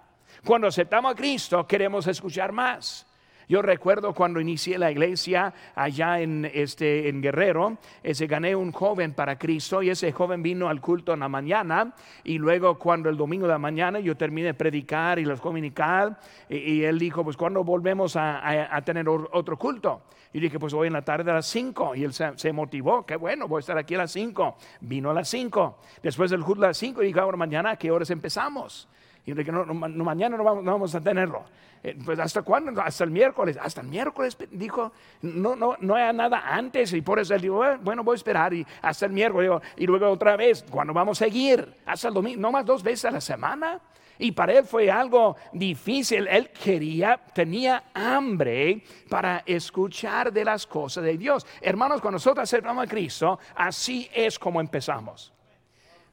Cuando 0.44 0.66
aceptamos 0.66 1.12
a 1.12 1.14
Cristo 1.14 1.66
queremos 1.66 2.06
escuchar 2.06 2.52
más. 2.52 3.07
Yo 3.48 3.62
recuerdo 3.62 4.12
cuando 4.12 4.40
inicié 4.40 4.76
la 4.76 4.90
iglesia 4.90 5.54
allá 5.74 6.20
en, 6.20 6.50
este, 6.52 7.08
en 7.08 7.22
Guerrero, 7.22 7.78
ese, 8.02 8.26
gané 8.26 8.54
un 8.54 8.72
joven 8.72 9.14
para 9.14 9.38
Cristo 9.38 9.82
y 9.82 9.88
ese 9.88 10.12
joven 10.12 10.42
vino 10.42 10.68
al 10.68 10.82
culto 10.82 11.14
en 11.14 11.20
la 11.20 11.30
mañana 11.30 11.94
y 12.24 12.36
luego 12.36 12.78
cuando 12.78 13.08
el 13.08 13.16
domingo 13.16 13.46
de 13.46 13.52
la 13.52 13.58
mañana 13.58 14.00
yo 14.00 14.18
terminé 14.18 14.48
de 14.48 14.54
predicar 14.54 15.18
y 15.18 15.24
los 15.24 15.40
comunicar 15.40 16.20
y, 16.50 16.82
él 16.82 16.98
dijo, 16.98 17.24
pues 17.24 17.38
cuando 17.38 17.64
volvemos 17.64 18.16
a, 18.16 18.82
tener 18.84 19.08
otro 19.08 19.58
culto. 19.58 20.02
Y 20.32 20.40
dije, 20.40 20.58
pues 20.58 20.74
hoy 20.74 20.88
en 20.88 20.92
la 20.92 21.02
tarde 21.02 21.30
a 21.30 21.34
las 21.34 21.46
5. 21.46 21.94
Y 21.94 22.04
él 22.04 22.12
se, 22.12 22.52
motivó, 22.52 23.06
qué 23.06 23.16
bueno, 23.16 23.48
voy 23.48 23.58
a 23.58 23.60
estar 23.60 23.78
aquí 23.78 23.94
a 23.94 23.98
las 23.98 24.12
5. 24.12 24.56
Vino 24.82 25.10
a 25.10 25.14
las 25.14 25.28
5. 25.28 25.78
Después 26.02 26.30
del 26.30 26.42
culto 26.42 26.64
a 26.64 26.68
las 26.68 26.76
5 26.76 27.02
y 27.02 27.06
dijo, 27.06 27.20
ahora 27.20 27.38
mañana, 27.38 27.70
¿a 27.70 27.76
qué 27.76 27.90
horas 27.90 28.10
empezamos? 28.10 28.88
Y 29.28 29.34
dije, 29.34 29.52
no, 29.52 29.62
mañana 29.74 30.38
no 30.38 30.42
vamos, 30.42 30.64
no 30.64 30.72
vamos 30.72 30.94
a 30.94 31.02
tenerlo. 31.02 31.44
Eh, 31.82 31.98
pues 32.02 32.18
hasta 32.18 32.40
cuándo? 32.40 32.80
Hasta 32.80 33.04
el 33.04 33.10
miércoles. 33.10 33.58
Hasta 33.60 33.82
el 33.82 33.88
miércoles 33.88 34.38
dijo, 34.50 34.90
no, 35.20 35.54
no, 35.54 35.76
no 35.80 35.96
hay 35.96 36.14
nada 36.14 36.44
antes. 36.46 36.94
Y 36.94 37.02
por 37.02 37.18
eso 37.18 37.34
él 37.34 37.42
dijo, 37.42 37.62
bueno, 37.82 38.02
voy 38.02 38.14
a 38.14 38.16
esperar 38.16 38.54
y 38.54 38.66
hasta 38.80 39.04
el 39.04 39.12
miércoles. 39.12 39.50
Y 39.76 39.86
luego 39.86 40.08
otra 40.08 40.34
vez, 40.34 40.64
cuando 40.70 40.94
vamos 40.94 41.20
a 41.20 41.26
seguir? 41.26 41.74
Hasta 41.84 42.08
el 42.08 42.14
domingo, 42.14 42.40
no 42.40 42.50
más 42.50 42.64
dos 42.64 42.82
veces 42.82 43.04
a 43.04 43.10
la 43.10 43.20
semana. 43.20 43.78
Y 44.18 44.32
para 44.32 44.54
él 44.54 44.64
fue 44.64 44.90
algo 44.90 45.36
difícil. 45.52 46.26
Él 46.26 46.48
quería, 46.48 47.20
tenía 47.34 47.84
hambre 47.92 48.82
para 49.10 49.42
escuchar 49.44 50.32
de 50.32 50.42
las 50.42 50.66
cosas 50.66 51.04
de 51.04 51.18
Dios. 51.18 51.46
Hermanos, 51.60 52.00
cuando 52.00 52.16
nosotros 52.16 52.44
aceptamos 52.44 52.82
a 52.82 52.88
Cristo, 52.88 53.38
así 53.54 54.08
es 54.14 54.38
como 54.38 54.58
empezamos. 54.58 55.34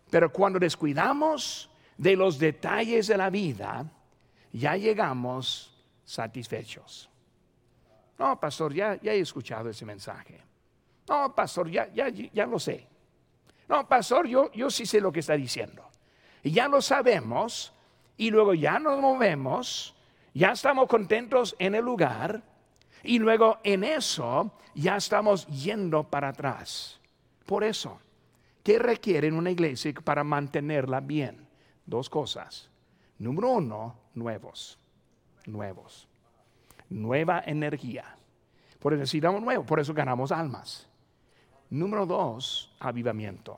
Pero 0.10 0.34
cuando 0.34 0.60
descuidamos 0.60 1.69
de 1.97 2.15
los 2.15 2.38
detalles 2.39 3.08
de 3.08 3.17
la 3.17 3.29
vida, 3.29 3.86
ya 4.51 4.75
llegamos 4.75 5.73
satisfechos. 6.03 7.10
No, 8.17 8.39
pastor, 8.39 8.73
ya, 8.73 8.99
ya 9.01 9.13
he 9.13 9.19
escuchado 9.19 9.69
ese 9.69 9.86
mensaje. 9.86 10.41
No, 11.08 11.34
pastor, 11.36 11.69
ya, 11.69 11.91
ya, 11.93 12.10
ya 12.10 12.45
lo 12.45 12.60
sé. 12.60 12.88
No, 13.67 13.88
pastor, 13.88 14.27
yo, 14.27 14.51
yo 14.53 14.69
sí 14.69 14.86
sé 14.86 15.01
lo 15.01 15.12
que 15.12 15.19
está 15.19 15.36
diciendo. 15.36 15.89
Y 16.43 16.51
ya 16.51 16.67
lo 16.67 16.81
sabemos 16.81 17.73
y 18.17 18.29
luego 18.29 18.53
ya 18.53 18.79
nos 18.79 18.99
movemos, 19.01 19.95
ya 20.34 20.51
estamos 20.51 20.88
contentos 20.88 21.55
en 21.60 21.75
el 21.75 21.84
lugar 21.84 22.41
y 23.03 23.19
luego 23.19 23.60
en 23.63 23.84
eso 23.84 24.51
ya 24.73 24.97
estamos 24.97 25.47
yendo 25.47 26.03
para 26.03 26.29
atrás. 26.29 26.99
Por 27.45 27.63
eso, 27.63 27.99
¿qué 28.63 28.79
requiere 28.79 29.31
una 29.31 29.51
iglesia 29.51 29.93
para 30.03 30.23
mantenerla 30.23 30.99
bien? 30.99 31.44
Dos 31.86 32.10
cosas. 32.10 32.69
Número 33.19 33.50
uno, 33.52 33.95
nuevos, 34.15 34.78
nuevos, 35.45 36.08
nueva 36.89 37.43
energía. 37.45 38.17
Por 38.80 38.93
eso 38.93 39.00
necesitamos 39.00 39.41
nuevo, 39.41 39.65
por 39.65 39.80
eso 39.80 39.93
ganamos 39.93 40.32
almas. 40.32 40.89
Número 41.69 42.06
dos, 42.06 42.76
avivamiento, 42.80 43.58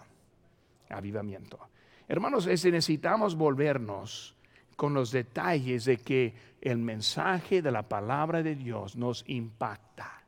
avivamiento. 0.90 1.60
Hermanos, 2.08 2.48
necesitamos 2.48 3.36
volvernos 3.36 4.36
con 4.76 4.94
los 4.94 5.12
detalles 5.12 5.86
de 5.86 5.98
que 5.98 6.34
el 6.62 6.78
mensaje 6.78 7.62
de 7.62 7.72
la 7.72 7.84
palabra 7.84 8.44
de 8.44 8.56
Dios 8.56 8.96
nos 8.96 9.24
impacta, 9.28 10.22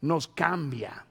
nos 0.00 0.28
cambia, 0.28 1.04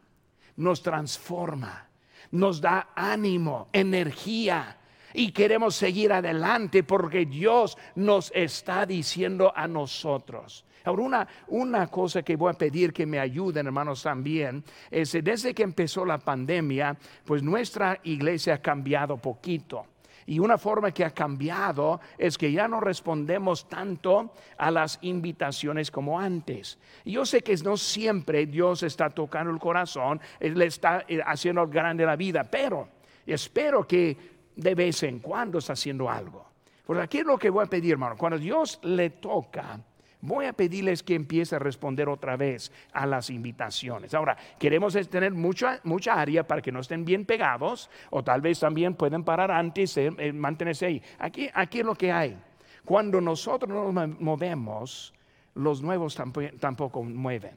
nos 0.57 0.81
transforma, 0.81 1.87
nos 2.31 2.59
da 2.59 2.89
ánimo, 2.95 3.69
energía 3.71 4.78
y 5.13 5.31
queremos 5.31 5.75
seguir 5.75 6.13
adelante 6.13 6.83
porque 6.83 7.25
Dios 7.25 7.77
nos 7.95 8.31
está 8.35 8.85
diciendo 8.85 9.51
a 9.55 9.67
nosotros. 9.67 10.65
Ahora, 10.85 11.03
una, 11.03 11.27
una 11.47 11.87
cosa 11.87 12.23
que 12.23 12.35
voy 12.35 12.51
a 12.51 12.57
pedir 12.57 12.93
que 12.93 13.05
me 13.05 13.19
ayuden, 13.19 13.67
hermanos, 13.67 14.03
también, 14.03 14.63
es 14.89 15.11
desde 15.11 15.53
que 15.53 15.63
empezó 15.63 16.05
la 16.05 16.17
pandemia, 16.17 16.97
pues 17.25 17.43
nuestra 17.43 17.99
iglesia 18.03 18.55
ha 18.55 18.61
cambiado 18.61 19.17
poquito. 19.17 19.85
Y 20.29 20.37
una 20.37 20.59
forma 20.59 20.91
que 20.91 21.03
ha 21.03 21.09
cambiado 21.09 21.99
es 22.15 22.37
que 22.37 22.51
ya 22.51 22.67
no 22.67 22.79
respondemos 22.79 23.67
tanto 23.67 24.31
a 24.59 24.69
las 24.69 24.99
invitaciones 25.01 25.89
como 25.89 26.19
antes. 26.19 26.77
Yo 27.03 27.25
sé 27.25 27.41
que 27.41 27.55
no 27.57 27.75
siempre 27.77 28.45
Dios 28.45 28.83
está 28.83 29.09
tocando 29.09 29.51
el 29.51 29.57
corazón, 29.57 30.21
Él 30.39 30.61
está 30.61 31.03
eh, 31.07 31.19
haciendo 31.25 31.67
grande 31.67 32.05
la 32.05 32.15
vida, 32.15 32.43
pero 32.43 32.89
espero 33.25 33.87
que 33.87 34.38
de 34.55 34.75
vez 34.75 35.03
en 35.03 35.19
cuando 35.19 35.59
está 35.59 35.73
haciendo 35.73 36.09
algo. 36.09 36.45
Porque 36.85 37.03
aquí 37.03 37.17
es 37.19 37.25
lo 37.25 37.37
que 37.37 37.49
voy 37.49 37.63
a 37.63 37.67
pedir, 37.69 37.93
hermano. 37.93 38.17
Cuando 38.17 38.37
Dios 38.37 38.79
le 38.83 39.11
toca, 39.11 39.79
voy 40.21 40.45
a 40.45 40.53
pedirles 40.53 41.03
que 41.03 41.15
empiece 41.15 41.55
a 41.55 41.59
responder 41.59 42.09
otra 42.09 42.35
vez 42.35 42.71
a 42.93 43.05
las 43.05 43.29
invitaciones. 43.29 44.13
Ahora, 44.13 44.37
queremos 44.57 44.93
tener 45.09 45.33
mucha, 45.33 45.79
mucha 45.83 46.19
área 46.19 46.47
para 46.47 46.61
que 46.61 46.71
no 46.71 46.79
estén 46.79 47.05
bien 47.05 47.25
pegados 47.25 47.89
o 48.09 48.23
tal 48.23 48.41
vez 48.41 48.59
también 48.59 48.95
pueden 48.95 49.23
parar 49.23 49.51
antes, 49.51 49.97
y 49.97 50.01
eh, 50.17 50.33
mantenerse 50.33 50.87
ahí. 50.87 51.01
Aquí, 51.19 51.49
aquí 51.53 51.79
es 51.79 51.85
lo 51.85 51.95
que 51.95 52.11
hay. 52.11 52.37
Cuando 52.83 53.21
nosotros 53.21 53.93
nos 53.93 54.19
movemos, 54.19 55.13
los 55.53 55.81
nuevos 55.81 56.17
tampoco 56.59 57.03
mueven. 57.03 57.55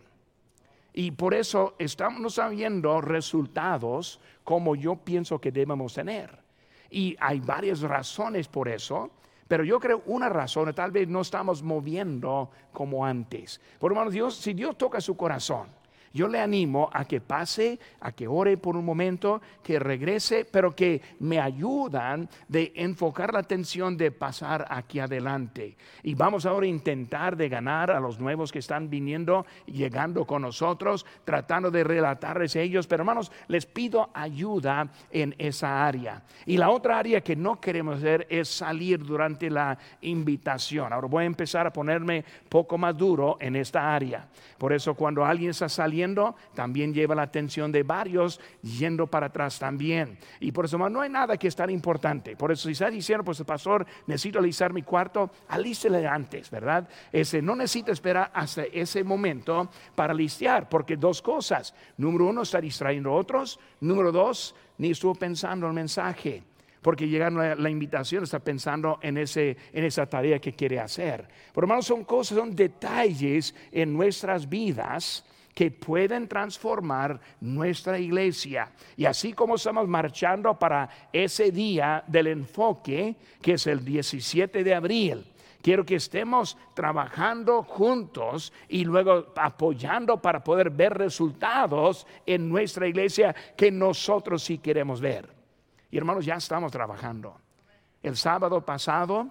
Y 0.92 1.12
por 1.12 1.32
eso 1.32 1.74
estamos 1.78 2.38
viendo 2.50 3.00
resultados 3.00 4.20
como 4.44 4.76
yo 4.76 4.96
pienso 4.96 5.40
que 5.40 5.50
debemos 5.50 5.94
tener. 5.94 6.41
Y 6.92 7.16
hay 7.18 7.40
varias 7.40 7.80
razones 7.80 8.46
por 8.46 8.68
eso. 8.68 9.10
Pero 9.48 9.64
yo 9.64 9.80
creo 9.80 10.02
una 10.06 10.28
razón, 10.28 10.72
tal 10.72 10.92
vez 10.92 11.08
no 11.08 11.20
estamos 11.20 11.62
moviendo 11.62 12.50
como 12.72 13.04
antes. 13.04 13.60
Por 13.78 13.92
hermano, 13.92 14.10
Dios, 14.10 14.36
si 14.36 14.54
Dios 14.54 14.78
toca 14.78 15.00
su 15.00 15.14
corazón, 15.16 15.66
yo 16.12 16.28
le 16.28 16.40
animo 16.40 16.90
a 16.92 17.04
que 17.04 17.20
pase, 17.20 17.78
a 18.00 18.12
que 18.12 18.28
ore 18.28 18.56
por 18.56 18.76
un 18.76 18.84
momento, 18.84 19.40
que 19.62 19.78
regrese, 19.78 20.44
pero 20.44 20.74
que 20.74 21.00
me 21.20 21.40
ayudan 21.40 22.28
de 22.48 22.72
enfocar 22.76 23.32
la 23.32 23.40
atención 23.40 23.96
de 23.96 24.10
pasar 24.10 24.66
aquí 24.68 24.98
adelante. 24.98 25.76
Y 26.02 26.14
vamos 26.14 26.46
ahora 26.46 26.66
a 26.66 26.70
intentar 26.70 27.36
de 27.36 27.48
ganar 27.48 27.90
a 27.90 28.00
los 28.00 28.18
nuevos 28.18 28.52
que 28.52 28.58
están 28.58 28.90
viniendo, 28.90 29.46
llegando 29.66 30.26
con 30.26 30.42
nosotros, 30.42 31.06
tratando 31.24 31.70
de 31.70 31.84
relatarles 31.84 32.56
a 32.56 32.60
ellos. 32.60 32.86
Pero 32.86 33.02
hermanos, 33.02 33.32
les 33.48 33.66
pido 33.66 34.10
ayuda 34.14 34.90
en 35.10 35.34
esa 35.38 35.86
área. 35.86 36.22
Y 36.46 36.56
la 36.56 36.70
otra 36.70 36.98
área 36.98 37.20
que 37.20 37.36
no 37.36 37.60
queremos 37.60 37.98
hacer 37.98 38.26
es 38.28 38.48
salir 38.48 39.02
durante 39.04 39.50
la 39.50 39.78
invitación. 40.02 40.92
Ahora 40.92 41.08
voy 41.08 41.24
a 41.24 41.26
empezar 41.26 41.66
a 41.66 41.72
ponerme 41.72 42.24
poco 42.48 42.76
más 42.76 42.96
duro 42.96 43.36
en 43.40 43.56
esta 43.56 43.94
área. 43.94 44.28
Por 44.58 44.72
eso 44.72 44.94
cuando 44.94 45.24
alguien 45.24 45.50
está 45.50 45.68
saliendo, 45.68 46.01
también 46.54 46.92
lleva 46.92 47.14
la 47.14 47.22
atención 47.22 47.72
de 47.72 47.82
varios 47.82 48.40
yendo 48.62 49.06
para 49.06 49.26
atrás 49.26 49.58
también. 49.58 50.18
Y 50.40 50.52
por 50.52 50.64
eso 50.64 50.78
no 50.78 51.00
hay 51.00 51.10
nada 51.10 51.36
que 51.36 51.48
es 51.48 51.56
tan 51.56 51.70
importante. 51.70 52.36
Por 52.36 52.52
eso 52.52 52.68
si 52.68 52.72
está 52.72 52.90
diciendo, 52.90 53.24
pues 53.24 53.40
el 53.40 53.46
pastor, 53.46 53.86
necesito 54.06 54.38
alistar 54.38 54.72
mi 54.72 54.82
cuarto, 54.82 55.30
alístele 55.48 56.06
antes, 56.06 56.50
¿verdad? 56.50 56.88
Ese, 57.12 57.40
no 57.40 57.56
necesita 57.56 57.92
esperar 57.92 58.30
hasta 58.34 58.64
ese 58.64 59.04
momento 59.04 59.70
para 59.94 60.14
listear, 60.14 60.68
porque 60.68 60.96
dos 60.96 61.22
cosas. 61.22 61.74
Número 61.96 62.26
uno, 62.26 62.42
está 62.42 62.60
distrayendo 62.60 63.10
a 63.10 63.14
otros. 63.14 63.58
Número 63.80 64.12
dos, 64.12 64.54
ni 64.78 64.90
estuvo 64.90 65.14
pensando 65.14 65.66
el 65.66 65.72
mensaje 65.72 66.42
porque 66.82 67.08
llegando 67.08 67.40
la, 67.40 67.54
la, 67.54 67.70
invitación 67.70 68.24
está 68.24 68.40
pensando 68.40 68.98
en, 69.02 69.16
ese, 69.16 69.56
en 69.72 69.84
esa 69.84 70.04
tarea 70.06 70.40
que 70.40 70.52
quiere 70.52 70.80
hacer. 70.80 71.28
Por 71.52 71.64
hermanos, 71.64 71.86
son 71.86 72.04
cosas, 72.04 72.36
son 72.36 72.54
detalles 72.56 73.54
en 73.70 73.92
nuestras 73.92 74.48
vidas 74.48 75.24
que 75.54 75.70
pueden 75.70 76.28
transformar 76.28 77.20
nuestra 77.40 77.98
iglesia. 77.98 78.72
Y 78.96 79.04
así 79.04 79.32
como 79.32 79.56
estamos 79.56 79.86
marchando 79.88 80.58
para 80.58 80.88
ese 81.12 81.50
día 81.50 82.02
del 82.06 82.28
enfoque, 82.28 83.16
que 83.40 83.54
es 83.54 83.66
el 83.66 83.84
17 83.84 84.64
de 84.64 84.74
abril, 84.74 85.24
quiero 85.62 85.84
que 85.84 85.96
estemos 85.96 86.56
trabajando 86.74 87.62
juntos 87.62 88.52
y 88.68 88.84
luego 88.84 89.32
apoyando 89.36 90.20
para 90.20 90.42
poder 90.42 90.70
ver 90.70 90.94
resultados 90.94 92.06
en 92.26 92.48
nuestra 92.48 92.86
iglesia 92.86 93.34
que 93.56 93.70
nosotros 93.70 94.42
sí 94.42 94.58
queremos 94.58 95.00
ver. 95.00 95.28
Y 95.90 95.98
hermanos, 95.98 96.24
ya 96.24 96.36
estamos 96.36 96.72
trabajando. 96.72 97.36
El 98.02 98.16
sábado 98.16 98.64
pasado 98.64 99.30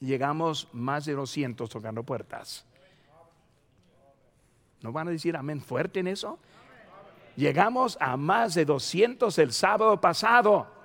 llegamos 0.00 0.68
más 0.72 1.04
de 1.04 1.12
200 1.12 1.68
tocando 1.68 2.02
puertas. 2.02 2.67
¿No 4.82 4.92
van 4.92 5.08
a 5.08 5.10
decir 5.10 5.36
amén 5.36 5.60
fuerte 5.60 6.00
en 6.00 6.08
eso? 6.08 6.38
Llegamos 7.36 7.96
a 8.00 8.16
más 8.16 8.54
de 8.54 8.64
200 8.64 9.36
el 9.38 9.52
sábado 9.52 10.00
pasado. 10.00 10.78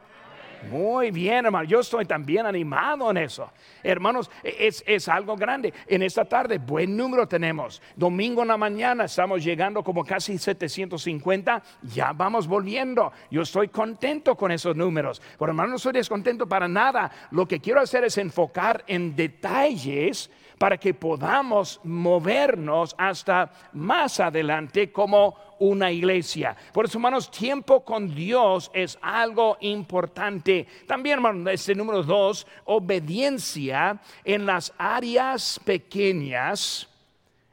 Muy 0.69 1.11
bien, 1.11 1.45
hermano. 1.45 1.67
Yo 1.67 1.81
estoy 1.81 2.05
también 2.05 2.45
animado 2.45 3.11
en 3.11 3.17
eso. 3.17 3.51
Hermanos, 3.81 4.29
es, 4.43 4.83
es, 4.87 5.07
algo 5.09 5.35
grande. 5.35 5.73
En 5.87 6.03
esta 6.03 6.25
tarde, 6.25 6.57
buen 6.57 6.95
número 6.95 7.27
tenemos. 7.27 7.81
Domingo 7.95 8.43
en 8.43 8.47
la 8.47 8.57
mañana 8.57 9.05
estamos 9.05 9.43
llegando 9.43 9.83
como 9.83 10.05
casi 10.05 10.37
750. 10.37 11.61
Ya 11.93 12.13
vamos 12.13 12.47
volviendo. 12.47 13.11
Yo 13.29 13.41
estoy 13.41 13.67
contento 13.67 14.35
con 14.35 14.51
esos 14.51 14.75
números. 14.75 15.21
Pero 15.37 15.51
hermano, 15.51 15.71
no 15.71 15.75
estoy 15.75 15.93
descontento 15.93 16.47
para 16.47 16.67
nada. 16.67 17.11
Lo 17.31 17.47
que 17.47 17.59
quiero 17.59 17.81
hacer 17.81 18.05
es 18.05 18.17
enfocar 18.17 18.83
en 18.87 19.15
detalles 19.15 20.29
para 20.57 20.77
que 20.77 20.93
podamos 20.93 21.79
movernos 21.83 22.95
hasta 22.97 23.51
más 23.73 24.19
adelante 24.19 24.91
como 24.91 25.35
una 25.59 25.91
iglesia. 25.91 26.55
Por 26.73 26.85
eso, 26.85 26.97
hermanos, 26.97 27.31
tiempo 27.31 27.83
con 27.83 28.13
Dios 28.13 28.69
es 28.73 28.97
algo 29.01 29.57
importante. 29.61 30.67
También, 30.87 31.15
hermanos, 31.15 31.53
este 31.53 31.75
número 31.75 32.03
dos, 32.03 32.45
obediencia 32.65 33.99
en 34.23 34.45
las 34.45 34.73
áreas 34.77 35.59
pequeñas 35.63 36.89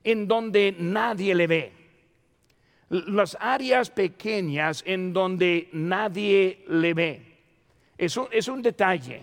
en 0.03 0.27
donde 0.27 0.75
nadie 0.79 1.35
le 1.35 1.47
ve. 1.47 1.73
Las 2.89 3.37
áreas 3.41 3.91
pequeñas 3.91 4.83
en 4.85 5.13
donde 5.13 5.69
nadie 5.73 6.65
le 6.69 6.95
ve. 6.95 7.31
Eso 7.97 8.29
es 8.33 8.49
un 8.49 8.63
detalle. 8.63 9.23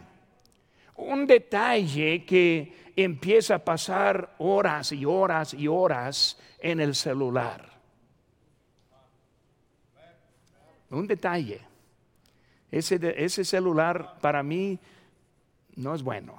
Un 0.96 1.28
detalle 1.28 2.24
que 2.24 2.87
empieza 2.98 3.56
a 3.56 3.60
pasar 3.60 4.36
horas 4.40 4.92
y 4.92 5.06
horas 5.06 5.54
y 5.54 5.68
horas 5.68 6.38
en 6.60 6.80
el 6.80 6.96
celular. 6.96 7.70
Un 10.90 11.06
detalle. 11.06 11.62
Ese, 12.72 13.00
ese 13.24 13.46
celular 13.46 14.18
para 14.20 14.42
mí 14.42 14.80
no 15.76 15.94
es 15.94 16.02
bueno. 16.02 16.36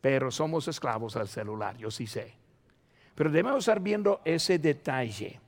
Pero 0.00 0.30
somos 0.30 0.66
esclavos 0.68 1.16
al 1.16 1.28
celular, 1.28 1.76
yo 1.76 1.90
sí 1.90 2.06
sé. 2.06 2.32
Pero 3.14 3.30
debemos 3.30 3.58
estar 3.58 3.80
viendo 3.80 4.22
ese 4.24 4.58
detalle, 4.58 5.38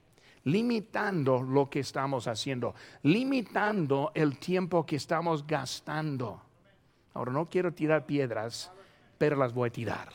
limitando 0.45 1.41
lo 1.43 1.71
que 1.71 1.81
estamos 1.81 2.29
haciendo, 2.29 2.75
limitando 3.05 4.13
el 4.15 4.39
tiempo 4.39 4.85
que 4.85 4.97
estamos 4.97 5.47
gastando. 5.47 6.43
Ahora 7.15 7.33
no 7.33 7.49
quiero 7.49 7.73
tirar 7.73 8.05
piedras, 8.05 8.71
pero 9.23 9.37
las 9.37 9.55
voy 9.55 9.69
a 9.69 9.73
tirar. 9.73 10.09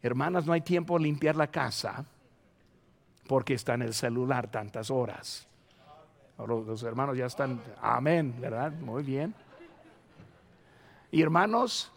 Hermanas, 0.00 0.46
no 0.46 0.54
hay 0.54 0.62
tiempo 0.62 0.96
de 0.96 1.04
limpiar 1.04 1.36
la 1.36 1.48
casa 1.48 2.02
porque 3.26 3.52
está 3.52 3.74
en 3.74 3.82
el 3.82 3.92
celular 3.92 4.50
tantas 4.50 4.90
horas. 4.90 5.46
Los 6.38 6.82
hermanos 6.84 7.18
ya 7.18 7.26
están, 7.26 7.60
amén, 7.82 8.34
¿verdad? 8.40 8.72
Muy 8.72 9.02
bien. 9.02 9.34
Y 11.10 11.20
hermanos, 11.20 11.92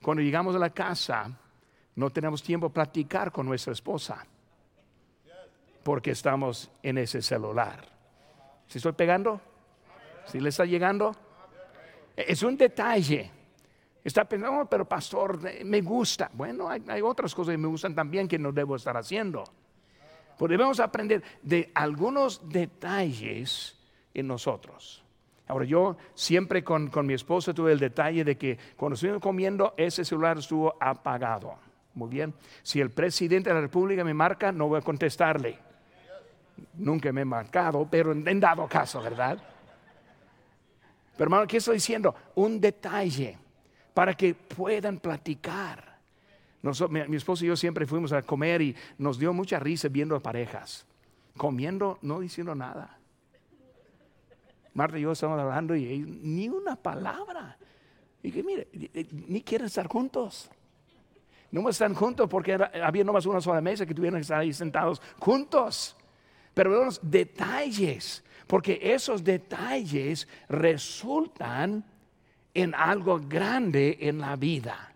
cuando 0.00 0.22
llegamos 0.22 0.56
a 0.56 0.58
la 0.58 0.70
casa, 0.70 1.30
no 1.94 2.08
tenemos 2.08 2.42
tiempo 2.42 2.70
para 2.70 2.84
platicar 2.86 3.30
con 3.30 3.44
nuestra 3.44 3.74
esposa 3.74 4.24
porque 5.82 6.12
estamos 6.12 6.70
en 6.82 6.96
ese 6.96 7.20
celular. 7.20 7.86
¿Si 8.68 8.78
estoy 8.78 8.92
pegando? 8.92 9.38
¿Si 10.24 10.40
le 10.40 10.48
está 10.48 10.64
llegando? 10.64 11.14
Es 12.16 12.42
un 12.42 12.56
detalle. 12.56 13.32
Está 14.02 14.24
pensando, 14.24 14.62
oh, 14.62 14.66
pero 14.66 14.88
pastor, 14.88 15.40
me 15.64 15.80
gusta. 15.82 16.30
Bueno, 16.32 16.68
hay, 16.68 17.02
otras 17.02 17.34
cosas 17.34 17.52
que 17.52 17.58
me 17.58 17.68
gustan 17.68 17.94
también 17.94 18.26
que 18.26 18.38
no 18.38 18.50
debo 18.50 18.76
estar 18.76 18.96
haciendo. 18.96 19.44
Pues 20.38 20.50
debemos 20.50 20.80
aprender 20.80 21.22
de 21.42 21.70
algunos 21.74 22.48
detalles 22.48 23.76
en 24.14 24.26
nosotros. 24.26 25.04
Ahora, 25.48 25.66
yo 25.66 25.96
siempre 26.14 26.64
con, 26.64 26.88
con 26.88 27.06
mi 27.06 27.12
esposa 27.12 27.52
tuve 27.52 27.72
el 27.72 27.78
detalle 27.78 28.24
de 28.24 28.38
que 28.38 28.56
cuando 28.76 28.94
estuvimos 28.94 29.20
comiendo, 29.20 29.74
ese 29.76 30.04
celular 30.04 30.38
estuvo 30.38 30.74
apagado. 30.80 31.58
Muy 31.94 32.08
bien. 32.08 32.32
Si 32.62 32.80
el 32.80 32.90
presidente 32.90 33.50
de 33.50 33.54
la 33.54 33.60
República 33.60 34.02
me 34.02 34.14
marca, 34.14 34.50
no 34.52 34.68
voy 34.68 34.78
a 34.78 34.82
contestarle. 34.82 35.58
Nunca 36.74 37.12
me 37.12 37.22
he 37.22 37.24
marcado, 37.24 37.86
pero 37.90 38.12
en 38.12 38.40
dado 38.40 38.66
caso, 38.66 39.02
¿verdad? 39.02 39.38
Pero 41.12 41.24
hermano, 41.24 41.46
¿qué 41.46 41.58
estoy 41.58 41.74
diciendo? 41.74 42.14
Un 42.36 42.60
detalle 42.60 43.36
para 43.94 44.14
que 44.14 44.34
puedan 44.34 44.98
platicar. 44.98 45.98
mi, 46.88 47.16
esposo 47.16 47.44
y 47.44 47.48
yo 47.48 47.56
siempre 47.56 47.86
fuimos 47.86 48.12
a 48.12 48.22
comer 48.22 48.62
y 48.62 48.76
nos 48.98 49.18
dio 49.18 49.32
mucha 49.32 49.58
risa 49.58 49.88
viendo 49.88 50.14
a 50.14 50.20
parejas, 50.20 50.86
comiendo, 51.36 51.98
no 52.02 52.20
diciendo 52.20 52.54
nada. 52.54 52.98
Marta 54.74 54.98
y 54.98 55.02
yo 55.02 55.12
estamos 55.12 55.38
hablando 55.38 55.74
y 55.74 55.98
ni 55.98 56.48
una 56.48 56.76
palabra. 56.76 57.58
Y 58.22 58.30
que 58.30 58.42
mire, 58.42 58.68
ni 59.28 59.42
quieren 59.42 59.66
estar 59.66 59.86
juntos. 59.88 60.50
No 61.50 61.68
están 61.68 61.94
juntos 61.94 62.28
porque 62.28 62.54
había 62.54 63.02
nomás 63.02 63.26
una 63.26 63.40
sola 63.40 63.60
mesa 63.60 63.84
que 63.84 63.94
tuvieron 63.94 64.18
que 64.18 64.22
estar 64.22 64.38
ahí 64.38 64.52
sentados 64.52 65.02
juntos. 65.18 65.96
Pero 66.54 66.70
vemos 66.70 67.00
detalles, 67.02 68.24
porque 68.46 68.78
esos 68.82 69.24
detalles 69.24 70.28
resultan 70.48 71.84
en 72.54 72.74
algo 72.74 73.20
grande 73.20 73.98
en 74.00 74.20
la 74.20 74.36
vida. 74.36 74.90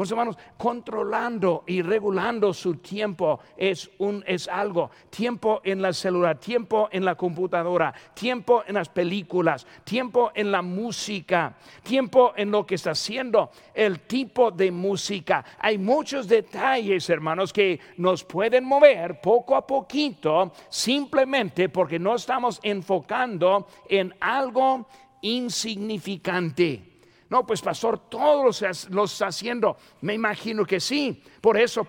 Pues 0.00 0.10
hermanos, 0.10 0.38
controlando 0.56 1.64
y 1.66 1.82
regulando 1.82 2.54
su 2.54 2.76
tiempo 2.76 3.40
es, 3.54 3.90
un, 3.98 4.24
es 4.26 4.48
algo. 4.48 4.90
Tiempo 5.10 5.60
en 5.62 5.82
la 5.82 5.92
celular, 5.92 6.38
tiempo 6.38 6.88
en 6.90 7.04
la 7.04 7.16
computadora, 7.16 7.92
tiempo 8.14 8.62
en 8.66 8.76
las 8.76 8.88
películas, 8.88 9.66
tiempo 9.84 10.30
en 10.34 10.52
la 10.52 10.62
música, 10.62 11.54
tiempo 11.82 12.32
en 12.34 12.50
lo 12.50 12.64
que 12.64 12.76
está 12.76 12.92
haciendo, 12.92 13.50
el 13.74 14.00
tipo 14.00 14.50
de 14.50 14.70
música. 14.70 15.44
Hay 15.58 15.76
muchos 15.76 16.26
detalles, 16.26 17.10
hermanos, 17.10 17.52
que 17.52 17.78
nos 17.98 18.24
pueden 18.24 18.64
mover 18.64 19.20
poco 19.20 19.54
a 19.54 19.66
poquito 19.66 20.52
simplemente 20.70 21.68
porque 21.68 21.98
no 21.98 22.14
estamos 22.14 22.58
enfocando 22.62 23.66
en 23.86 24.14
algo 24.18 24.86
insignificante. 25.20 26.89
No, 27.30 27.46
pues 27.46 27.62
pastor, 27.62 28.10
todos 28.10 28.88
lo 28.90 29.04
está 29.04 29.28
haciendo. 29.28 29.76
Me 30.00 30.14
imagino 30.14 30.64
que 30.66 30.80
sí. 30.80 31.22
Por 31.40 31.56
eso 31.56 31.86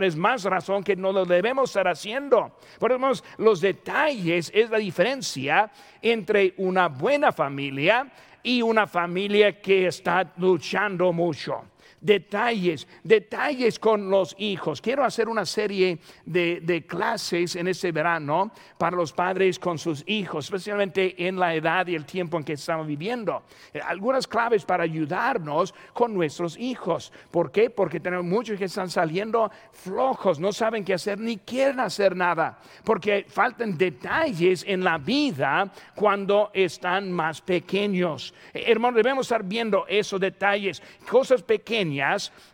es 0.00 0.16
más 0.16 0.44
razón 0.44 0.82
que 0.82 0.96
no 0.96 1.12
lo 1.12 1.26
debemos 1.26 1.68
estar 1.70 1.86
haciendo. 1.86 2.56
Por 2.78 2.92
eso 2.92 3.22
los 3.36 3.60
detalles 3.60 4.50
es 4.54 4.70
la 4.70 4.78
diferencia 4.78 5.70
entre 6.00 6.54
una 6.56 6.88
buena 6.88 7.32
familia 7.32 8.10
y 8.42 8.62
una 8.62 8.86
familia 8.86 9.60
que 9.60 9.88
está 9.88 10.32
luchando 10.38 11.12
mucho 11.12 11.64
detalles, 12.00 12.86
detalles 13.02 13.78
con 13.78 14.10
los 14.10 14.34
hijos. 14.38 14.80
Quiero 14.80 15.04
hacer 15.04 15.28
una 15.28 15.44
serie 15.44 15.98
de, 16.24 16.84
clases 16.86 17.56
en 17.56 17.68
este 17.68 17.92
verano 17.92 18.52
para 18.78 18.96
los 18.96 19.12
padres 19.12 19.58
con 19.58 19.78
sus 19.78 20.04
hijos, 20.06 20.46
especialmente 20.46 21.26
en 21.26 21.38
la 21.38 21.54
edad 21.54 21.86
y 21.86 21.94
el 21.94 22.04
tiempo 22.04 22.36
en 22.36 22.44
que 22.44 22.52
estamos 22.54 22.86
viviendo. 22.86 23.42
Eh, 23.72 23.80
algunas 23.84 24.26
claves 24.26 24.64
para 24.64 24.84
ayudarnos 24.84 25.74
con 25.92 26.14
nuestros 26.14 26.56
hijos. 26.58 27.12
¿Por 27.30 27.50
qué? 27.50 27.70
Porque 27.70 28.00
tenemos 28.00 28.26
muchos 28.26 28.58
que 28.58 28.66
están 28.66 28.90
saliendo 28.90 29.50
flojos, 29.72 30.38
no 30.38 30.52
saben 30.52 30.84
qué 30.84 30.94
hacer 30.94 31.18
ni 31.18 31.38
quieren 31.38 31.80
hacer 31.80 32.14
nada, 32.14 32.58
porque 32.84 33.26
faltan 33.28 33.76
detalles 33.76 34.64
en 34.66 34.84
la 34.84 34.98
vida 34.98 35.70
cuando 35.94 36.50
están 36.54 37.10
más 37.10 37.40
pequeños. 37.40 38.32
Eh, 38.54 38.64
hermanos, 38.66 38.96
debemos 38.96 39.26
estar 39.26 39.42
viendo 39.42 39.84
esos 39.88 40.20
detalles, 40.20 40.82
cosas 41.08 41.42
pequeñas 41.42 41.87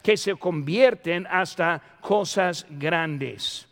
que 0.02 0.16
se 0.16 0.34
convierten 0.36 1.26
hasta 1.26 1.80
cosas 2.00 2.66
grandes. 2.70 3.68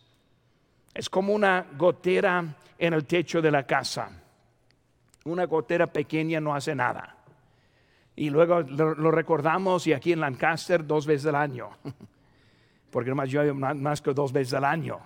Es 0.95 1.09
como 1.09 1.33
una 1.33 1.67
gotera 1.77 2.45
en 2.79 2.93
el 2.93 3.05
techo 3.05 3.41
de 3.41 3.51
la 3.51 3.65
casa. 3.65 4.11
Una 5.25 5.45
gotera 5.47 5.87
pequeña 5.87 6.41
no 6.41 6.55
hace 6.55 6.75
nada. 6.75 7.17
Y 8.15 8.29
luego 8.31 8.61
lo, 8.61 9.11
recordamos 9.11 9.87
y 9.87 9.93
aquí 9.93 10.13
en 10.13 10.21
Lancaster 10.21 10.87
dos 10.87 11.07
veces 11.07 11.27
al 11.27 11.37
año. 11.37 11.71
Porque 12.91 13.11
nomás 13.11 13.31
yo 13.31 13.55
más 13.55 14.03
que 14.03 14.13
dos 14.13 14.33
veces 14.33 14.55
al 14.55 14.65
año. 14.65 15.01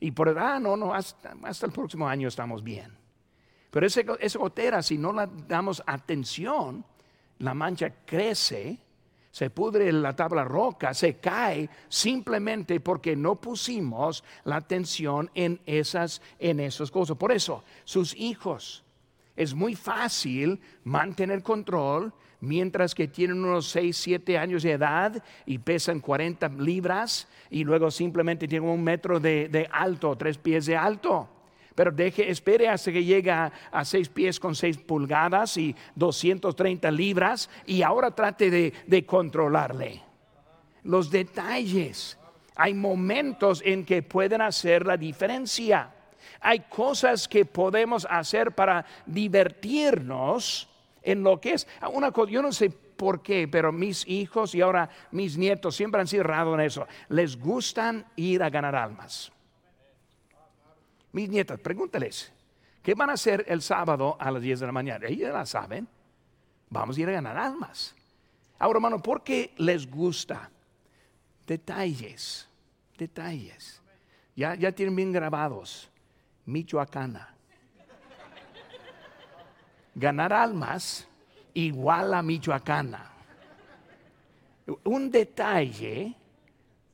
Y 0.00 0.10
por, 0.10 0.38
ah, 0.38 0.60
no, 0.60 0.76
no, 0.76 0.92
hasta, 0.94 1.32
el 1.62 1.72
próximo 1.72 2.06
año 2.06 2.28
estamos 2.28 2.62
bien. 2.62 2.92
Pero 3.70 3.86
esa 3.86 4.38
gotera, 4.38 4.82
si 4.82 4.98
no 4.98 5.12
la 5.12 5.26
damos 5.26 5.82
atención, 5.86 6.84
la 7.38 7.54
mancha 7.54 7.92
crece 8.04 8.78
se 9.30 9.50
pudre 9.50 9.92
la 9.92 10.16
tabla 10.16 10.44
roca, 10.44 10.94
se 10.94 11.16
cae 11.16 11.68
simplemente 11.88 12.80
porque 12.80 13.14
no 13.14 13.36
pusimos 13.36 14.24
la 14.44 14.56
atención 14.56 15.30
en 15.34 15.60
esas, 15.66 16.22
en 16.38 16.60
esas 16.60 16.90
cosas. 16.90 17.16
Por 17.16 17.32
eso, 17.32 17.62
sus 17.84 18.14
hijos, 18.16 18.84
es 19.36 19.54
muy 19.54 19.74
fácil 19.74 20.60
mantener 20.84 21.42
control 21.42 22.12
mientras 22.40 22.94
que 22.94 23.08
tienen 23.08 23.44
unos 23.44 23.68
6, 23.68 23.96
7 23.96 24.38
años 24.38 24.62
de 24.62 24.72
edad 24.72 25.22
y 25.46 25.58
pesan 25.58 26.00
40 26.00 26.48
libras 26.58 27.28
y 27.50 27.64
luego 27.64 27.90
simplemente 27.90 28.48
tienen 28.48 28.68
un 28.68 28.82
metro 28.82 29.20
de, 29.20 29.48
de 29.48 29.68
alto, 29.70 30.16
tres 30.16 30.38
pies 30.38 30.66
de 30.66 30.76
alto 30.76 31.28
pero 31.78 31.92
deje, 31.92 32.28
espere 32.28 32.68
hasta 32.68 32.90
que 32.90 33.04
llegue 33.04 33.30
a, 33.30 33.52
seis 33.84 34.08
pies 34.08 34.40
con 34.40 34.56
seis 34.56 34.76
pulgadas 34.76 35.56
y 35.58 35.76
230 35.94 36.90
libras 36.90 37.48
y 37.66 37.82
ahora 37.82 38.10
trate 38.10 38.50
de, 38.50 38.72
de 38.84 39.06
controlarle. 39.06 40.02
Los 40.82 41.08
detalles. 41.08 42.18
Hay 42.56 42.74
momentos 42.74 43.62
en 43.64 43.84
que 43.84 44.02
pueden 44.02 44.40
hacer 44.40 44.84
la 44.84 44.96
diferencia. 44.96 45.94
Hay 46.40 46.64
cosas 46.68 47.28
que 47.28 47.44
podemos 47.44 48.08
hacer 48.10 48.56
para 48.56 48.84
divertirnos 49.06 50.68
en 51.00 51.22
lo 51.22 51.40
que 51.40 51.52
es 51.52 51.68
una 51.92 52.10
cosa. 52.10 52.32
Yo 52.32 52.42
no 52.42 52.50
sé 52.50 52.70
por 52.70 53.22
qué, 53.22 53.46
pero 53.46 53.70
mis 53.70 54.04
hijos 54.08 54.52
y 54.56 54.62
ahora 54.62 54.90
mis 55.12 55.38
nietos 55.38 55.76
siempre 55.76 56.00
han 56.00 56.08
sido 56.08 56.24
en 56.54 56.60
eso. 56.60 56.88
Les 57.08 57.38
gustan 57.38 58.04
ir 58.16 58.42
a 58.42 58.50
ganar 58.50 58.74
almas 58.74 59.30
mis 61.12 61.28
nietas, 61.28 61.58
pregúntales, 61.60 62.32
¿qué 62.82 62.94
van 62.94 63.10
a 63.10 63.14
hacer 63.14 63.44
el 63.48 63.62
sábado 63.62 64.16
a 64.20 64.30
las 64.30 64.42
10 64.42 64.60
de 64.60 64.66
la 64.66 64.72
mañana? 64.72 65.06
Ellas 65.06 65.32
la 65.32 65.46
saben, 65.46 65.88
vamos 66.70 66.96
a 66.96 67.00
ir 67.00 67.08
a 67.08 67.12
ganar 67.12 67.36
almas. 67.36 67.94
Ahora, 68.58 68.78
hermano, 68.78 69.00
¿por 69.00 69.22
qué 69.22 69.54
les 69.56 69.88
gusta? 69.88 70.50
Detalles, 71.46 72.48
detalles. 72.96 73.80
Ya, 74.34 74.54
ya 74.54 74.72
tienen 74.72 74.94
bien 74.94 75.12
grabados. 75.12 75.90
Michoacana. 76.44 77.34
Ganar 79.94 80.32
almas 80.32 81.08
igual 81.54 82.14
a 82.14 82.22
Michoacana. 82.22 83.10
Un 84.84 85.10
detalle 85.10 86.14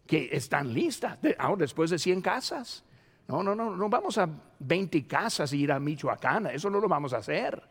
que 0.07 0.29
están 0.33 0.73
listas, 0.73 1.19
ahora 1.39 1.61
después 1.61 1.91
de 1.91 1.99
100 1.99 2.21
casas. 2.21 2.85
No, 3.27 3.43
no, 3.43 3.55
no, 3.55 3.75
no 3.75 3.89
vamos 3.89 4.19
a 4.19 4.29
20 4.59 5.07
casas 5.07 5.53
y 5.53 5.63
ir 5.63 5.73
a 5.73 5.81
Michoacán, 5.81 6.47
eso 6.49 6.69
no 6.69 6.81
lo 6.81 6.89
vamos 6.89 7.13
a 7.13 7.19
hacer. 7.19 7.63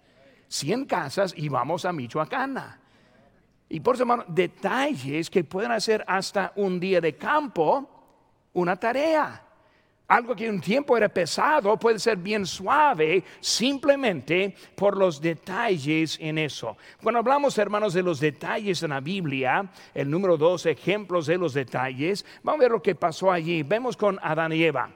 100 0.47 0.85
casas 0.85 1.33
y 1.35 1.49
vamos 1.49 1.85
a 1.85 1.93
Michoacán. 1.93 2.57
Y 3.69 3.79
por 3.79 3.95
eso, 3.95 4.03
hermano, 4.03 4.25
detalles 4.27 5.29
que 5.29 5.43
pueden 5.43 5.71
hacer 5.71 6.03
hasta 6.07 6.53
un 6.55 6.79
día 6.79 7.01
de 7.01 7.15
campo, 7.15 7.89
una 8.53 8.75
tarea. 8.75 9.41
Algo 10.07 10.35
que 10.35 10.49
un 10.49 10.59
tiempo 10.59 10.95
era 10.95 11.09
pesado 11.09 11.77
puede 11.79 11.97
ser 11.97 12.17
bien 12.17 12.45
suave 12.45 13.23
simplemente 13.39 14.53
por 14.75 14.97
los 14.97 15.19
detalles 15.19 16.19
en 16.21 16.37
eso. 16.37 16.77
Cuando 17.01 17.19
hablamos, 17.19 17.57
hermanos, 17.57 17.93
de 17.93 18.03
los 18.03 18.19
detalles 18.19 18.83
en 18.83 18.91
la 18.91 18.99
Biblia, 18.99 19.67
el 19.93 20.09
número 20.09 20.37
dos, 20.37 20.65
ejemplos 20.65 21.25
de 21.25 21.37
los 21.37 21.53
detalles, 21.53 22.25
vamos 22.43 22.59
a 22.59 22.63
ver 22.63 22.71
lo 22.71 22.81
que 22.81 22.95
pasó 22.95 23.31
allí. 23.31 23.63
Vemos 23.63 23.97
con 23.97 24.19
Adán 24.21 24.51
y 24.51 24.63
Eva. 24.63 24.89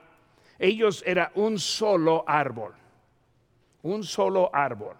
Ellos 0.60 1.04
era 1.06 1.32
un 1.36 1.60
solo 1.60 2.24
árbol, 2.28 2.74
un 3.84 4.04
solo 4.04 4.50
árbol. 4.54 4.96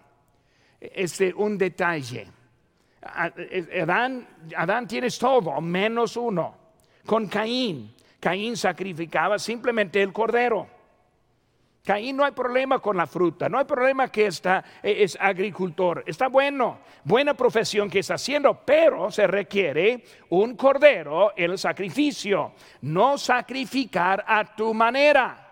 Este, 0.80 1.34
un 1.34 1.58
detalle. 1.58 2.28
Adán, 3.02 4.26
Adán 4.56 4.86
tienes 4.86 5.18
todo, 5.18 5.60
menos 5.60 6.16
uno. 6.16 6.54
Con 7.04 7.26
Caín, 7.26 7.94
Caín 8.20 8.56
sacrificaba 8.56 9.38
simplemente 9.38 10.02
el 10.02 10.12
cordero. 10.12 10.68
Caín 11.84 12.16
no 12.16 12.24
hay 12.24 12.32
problema 12.32 12.80
con 12.80 12.98
la 12.98 13.06
fruta, 13.06 13.48
no 13.48 13.58
hay 13.58 13.64
problema 13.64 14.08
que 14.08 14.26
está, 14.26 14.62
e, 14.82 15.04
es 15.04 15.16
agricultor, 15.18 16.04
está 16.06 16.28
bueno, 16.28 16.80
buena 17.02 17.32
profesión 17.32 17.88
que 17.88 18.00
está 18.00 18.14
haciendo, 18.14 18.60
pero 18.62 19.10
se 19.10 19.26
requiere 19.26 20.04
un 20.28 20.54
cordero, 20.54 21.32
el 21.34 21.56
sacrificio, 21.56 22.52
no 22.82 23.16
sacrificar 23.16 24.22
a 24.26 24.54
tu 24.54 24.74
manera. 24.74 25.47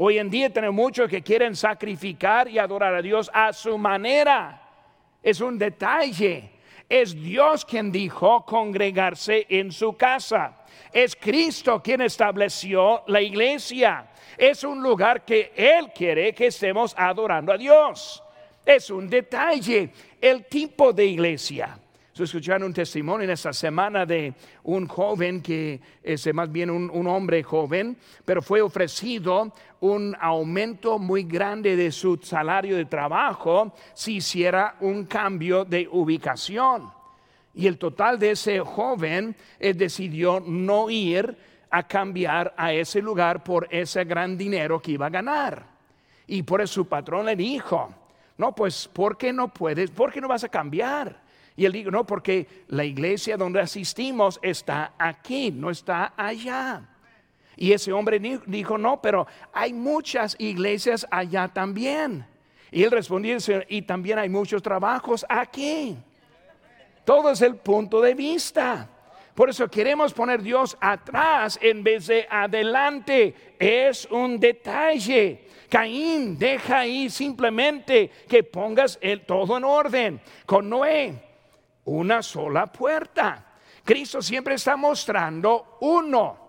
Hoy 0.00 0.16
en 0.18 0.30
día 0.30 0.48
tenemos 0.48 0.76
muchos 0.76 1.10
que 1.10 1.22
quieren 1.22 1.56
sacrificar 1.56 2.48
y 2.48 2.56
adorar 2.56 2.94
a 2.94 3.02
Dios 3.02 3.28
a 3.34 3.52
su 3.52 3.76
manera. 3.76 4.62
Es 5.20 5.40
un 5.40 5.58
detalle. 5.58 6.52
Es 6.88 7.20
Dios 7.20 7.64
quien 7.64 7.90
dijo 7.90 8.44
congregarse 8.46 9.44
en 9.48 9.72
su 9.72 9.96
casa. 9.96 10.64
Es 10.92 11.16
Cristo 11.16 11.82
quien 11.82 12.02
estableció 12.02 13.02
la 13.08 13.20
iglesia. 13.20 14.08
Es 14.36 14.62
un 14.62 14.80
lugar 14.80 15.24
que 15.24 15.50
Él 15.56 15.90
quiere 15.92 16.32
que 16.32 16.46
estemos 16.46 16.94
adorando 16.96 17.52
a 17.52 17.58
Dios. 17.58 18.22
Es 18.64 18.90
un 18.90 19.10
detalle. 19.10 19.90
El 20.20 20.44
tipo 20.44 20.92
de 20.92 21.06
iglesia. 21.06 21.76
Estoy 22.18 22.40
escuchando 22.40 22.66
un 22.66 22.72
testimonio 22.72 23.22
en 23.26 23.30
esta 23.30 23.52
semana 23.52 24.04
de 24.04 24.34
un 24.64 24.88
joven 24.88 25.40
que 25.40 25.80
es 26.02 26.34
más 26.34 26.50
bien 26.50 26.68
un, 26.68 27.06
hombre 27.06 27.44
joven, 27.44 27.96
pero 28.24 28.42
fue 28.42 28.60
ofrecido 28.60 29.52
un 29.78 30.16
aumento 30.20 30.98
muy 30.98 31.22
grande 31.22 31.76
de 31.76 31.92
su 31.92 32.16
salario 32.20 32.76
de 32.76 32.86
trabajo 32.86 33.72
si 33.94 34.16
hiciera 34.16 34.74
un 34.80 35.04
cambio 35.04 35.64
de 35.64 35.88
ubicación. 35.92 36.90
Y 37.54 37.68
el 37.68 37.78
total 37.78 38.18
de 38.18 38.32
ese 38.32 38.58
joven 38.58 39.36
decidió 39.60 40.40
no 40.40 40.90
ir 40.90 41.36
a 41.70 41.86
cambiar 41.86 42.52
a 42.56 42.72
ese 42.72 43.00
lugar 43.00 43.44
por 43.44 43.68
ese 43.70 44.02
gran 44.02 44.36
dinero 44.36 44.82
que 44.82 44.90
iba 44.90 45.06
a 45.06 45.10
ganar. 45.10 45.64
Y 46.26 46.42
por 46.42 46.62
eso 46.62 46.74
su 46.74 46.88
patrón 46.88 47.26
le 47.26 47.36
dijo, 47.36 47.94
no, 48.38 48.56
pues, 48.56 48.88
¿por 48.88 49.16
qué 49.16 49.32
no 49.32 49.54
puedes? 49.54 49.92
¿Por 49.92 50.12
qué 50.12 50.20
no 50.20 50.26
vas 50.26 50.42
a 50.42 50.48
cambiar? 50.48 51.27
Y 51.58 51.66
él 51.66 51.72
dijo, 51.72 51.90
no, 51.90 52.06
porque 52.06 52.46
la 52.68 52.84
iglesia 52.84 53.36
donde 53.36 53.58
asistimos 53.58 54.38
está 54.42 54.92
aquí, 54.96 55.50
no 55.50 55.70
está 55.70 56.14
allá. 56.16 56.88
Y 57.56 57.72
ese 57.72 57.92
hombre 57.92 58.20
dijo, 58.46 58.78
no, 58.78 59.02
pero 59.02 59.26
hay 59.52 59.72
muchas 59.72 60.36
iglesias 60.38 61.04
allá 61.10 61.48
también. 61.48 62.24
Y 62.70 62.84
él 62.84 62.92
respondió, 62.92 63.36
y 63.68 63.82
también 63.82 64.20
hay 64.20 64.28
muchos 64.28 64.62
trabajos 64.62 65.26
aquí. 65.28 65.98
Todo 67.04 67.32
es 67.32 67.42
el 67.42 67.56
punto 67.56 68.00
de 68.00 68.14
vista. 68.14 68.88
Por 69.34 69.50
eso 69.50 69.68
queremos 69.68 70.14
poner 70.14 70.40
Dios 70.40 70.76
atrás 70.80 71.58
en 71.60 71.82
vez 71.82 72.06
de 72.06 72.24
adelante. 72.30 73.34
Es 73.58 74.06
un 74.12 74.38
detalle. 74.38 75.44
Caín, 75.68 76.38
deja 76.38 76.78
ahí 76.78 77.10
simplemente 77.10 78.12
que 78.28 78.44
pongas 78.44 78.96
el 79.00 79.22
todo 79.22 79.56
en 79.56 79.64
orden. 79.64 80.20
Con 80.46 80.68
Noé, 80.68 81.27
una 81.88 82.22
sola 82.22 82.66
puerta. 82.66 83.44
Cristo 83.84 84.20
siempre 84.20 84.54
está 84.54 84.76
mostrando 84.76 85.78
uno. 85.80 86.48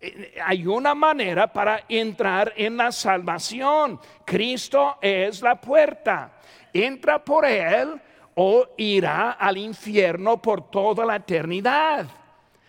Eh, 0.00 0.38
hay 0.44 0.66
una 0.66 0.94
manera 0.94 1.52
para 1.52 1.84
entrar 1.88 2.52
en 2.56 2.76
la 2.76 2.92
salvación. 2.92 3.98
Cristo 4.24 4.98
es 5.00 5.40
la 5.40 5.60
puerta. 5.60 6.32
Entra 6.72 7.24
por 7.24 7.46
él 7.46 8.00
o 8.34 8.66
irá 8.76 9.32
al 9.32 9.58
infierno 9.58 10.40
por 10.40 10.70
toda 10.70 11.04
la 11.04 11.16
eternidad. 11.16 12.06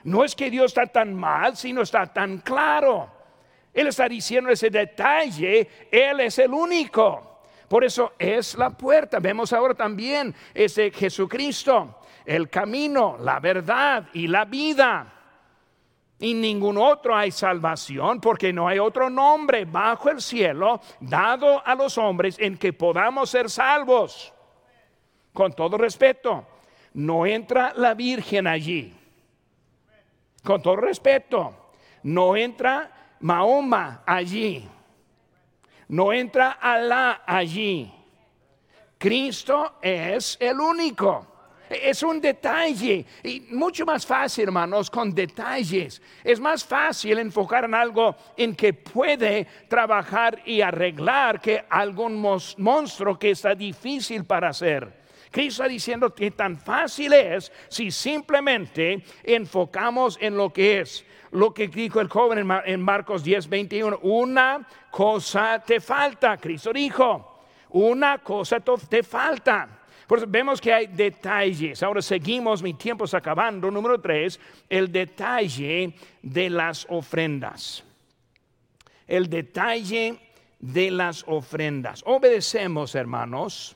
No 0.04 0.24
es 0.24 0.36
que 0.36 0.50
Dios 0.50 0.72
está 0.72 0.86
tan 0.86 1.14
mal, 1.14 1.56
sino 1.56 1.82
está 1.82 2.06
tan 2.06 2.40
claro. 2.40 3.10
Él 3.74 3.88
está 3.88 4.08
diciendo 4.08 4.50
ese 4.50 4.70
detalle, 4.70 5.88
Él 5.90 6.20
es 6.20 6.38
el 6.40 6.54
único. 6.54 7.33
Por 7.74 7.84
eso 7.84 8.14
es 8.20 8.54
la 8.54 8.70
puerta. 8.70 9.20
Vemos 9.20 9.52
ahora 9.52 9.74
también 9.74 10.36
ese 10.54 10.92
Jesucristo, 10.92 12.02
el 12.24 12.48
camino, 12.48 13.18
la 13.20 13.40
verdad 13.40 14.10
y 14.14 14.28
la 14.28 14.46
vida. 14.46 15.12
Y 16.20 16.36
ningún 16.36 16.78
otro 16.78 17.16
hay 17.16 17.32
salvación 17.32 18.22
porque 18.22 18.54
no 18.54 18.68
hay 18.68 18.78
otro 18.78 19.10
nombre 19.10 19.66
bajo 19.66 20.12
el 20.12 20.22
cielo 20.22 20.82
dado 21.00 21.66
a 21.66 21.74
los 21.74 21.98
hombres 21.98 22.38
en 22.38 22.60
que 22.60 22.74
podamos 22.74 23.32
ser 23.32 23.50
salvos. 23.50 24.32
Con 25.34 25.54
todo 25.54 25.76
respeto, 25.76 26.46
no 26.94 27.26
entra 27.26 27.74
la 27.76 27.96
Virgen 27.96 28.46
allí. 28.46 28.94
Con 30.44 30.62
todo 30.62 30.76
respeto, 30.76 31.72
no 32.04 32.36
entra 32.36 33.16
Mahoma 33.22 34.04
allí. 34.06 34.70
No 35.90 36.12
entra 36.14 36.52
Alá 36.52 37.24
allí. 37.26 37.92
Cristo 38.98 39.80
es 39.82 40.38
el 40.40 40.60
único. 40.60 41.28
Es 41.70 42.04
un 42.04 42.22
detalle 42.22 43.06
y 43.24 43.42
mucho 43.52 43.86
más 43.86 44.06
fácil, 44.06 44.46
hermanos, 44.46 44.90
con 44.90 45.14
detalles. 45.14 46.02
Es 46.24 46.40
más 46.40 46.64
fácil 46.64 47.18
enfocar 47.18 47.66
en 47.66 47.74
algo 47.74 48.16
en 48.38 48.56
que 48.56 48.74
puede 48.74 49.48
trabajar 49.68 50.42
y 50.46 50.62
arreglar 50.62 51.42
que 51.42 51.66
algún 51.70 52.22
monstruo 52.58 53.18
que 53.18 53.32
está 53.32 53.56
difícil 53.56 54.24
para 54.24 54.50
hacer. 54.50 55.03
Cristo 55.34 55.64
está 55.64 55.68
diciendo 55.68 56.14
que 56.14 56.30
tan 56.30 56.60
fácil 56.60 57.12
es 57.12 57.52
si 57.68 57.90
simplemente 57.90 59.04
enfocamos 59.24 60.16
en 60.22 60.38
lo 60.38 60.54
que 60.54 60.82
es 60.82 61.04
lo 61.32 61.52
que 61.52 61.68
dijo 61.68 62.00
el 62.00 62.08
joven 62.08 62.48
en 62.66 62.80
Marcos 62.80 63.24
10, 63.24 63.50
21. 63.50 63.98
Una 64.04 64.64
cosa 64.92 65.58
te 65.66 65.80
falta, 65.82 66.38
Cristo 66.38 66.72
dijo. 66.72 67.46
Una 67.70 68.20
cosa 68.20 68.60
te 68.60 69.02
falta. 69.02 69.68
Por 70.06 70.28
vemos 70.28 70.62
que 70.62 70.72
hay 70.72 70.86
detalles. 70.86 71.82
Ahora 71.82 72.04
seguimos, 72.04 72.62
mi 72.62 72.76
tiempo 72.76 73.06
está 73.06 73.18
acabando. 73.18 73.72
Número 73.72 74.00
tres, 74.00 74.40
el 74.70 74.92
detalle 74.92 75.96
de 76.22 76.50
las 76.52 76.86
ofrendas. 76.88 77.84
El 79.08 79.28
detalle 79.28 80.20
de 80.60 80.92
las 80.92 81.24
ofrendas. 81.26 82.04
Obedecemos, 82.06 82.94
hermanos, 82.94 83.76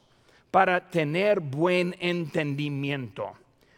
para 0.58 0.89
tener 0.89 1.39
buen 1.39 1.96
entendimiento. 2.00 3.32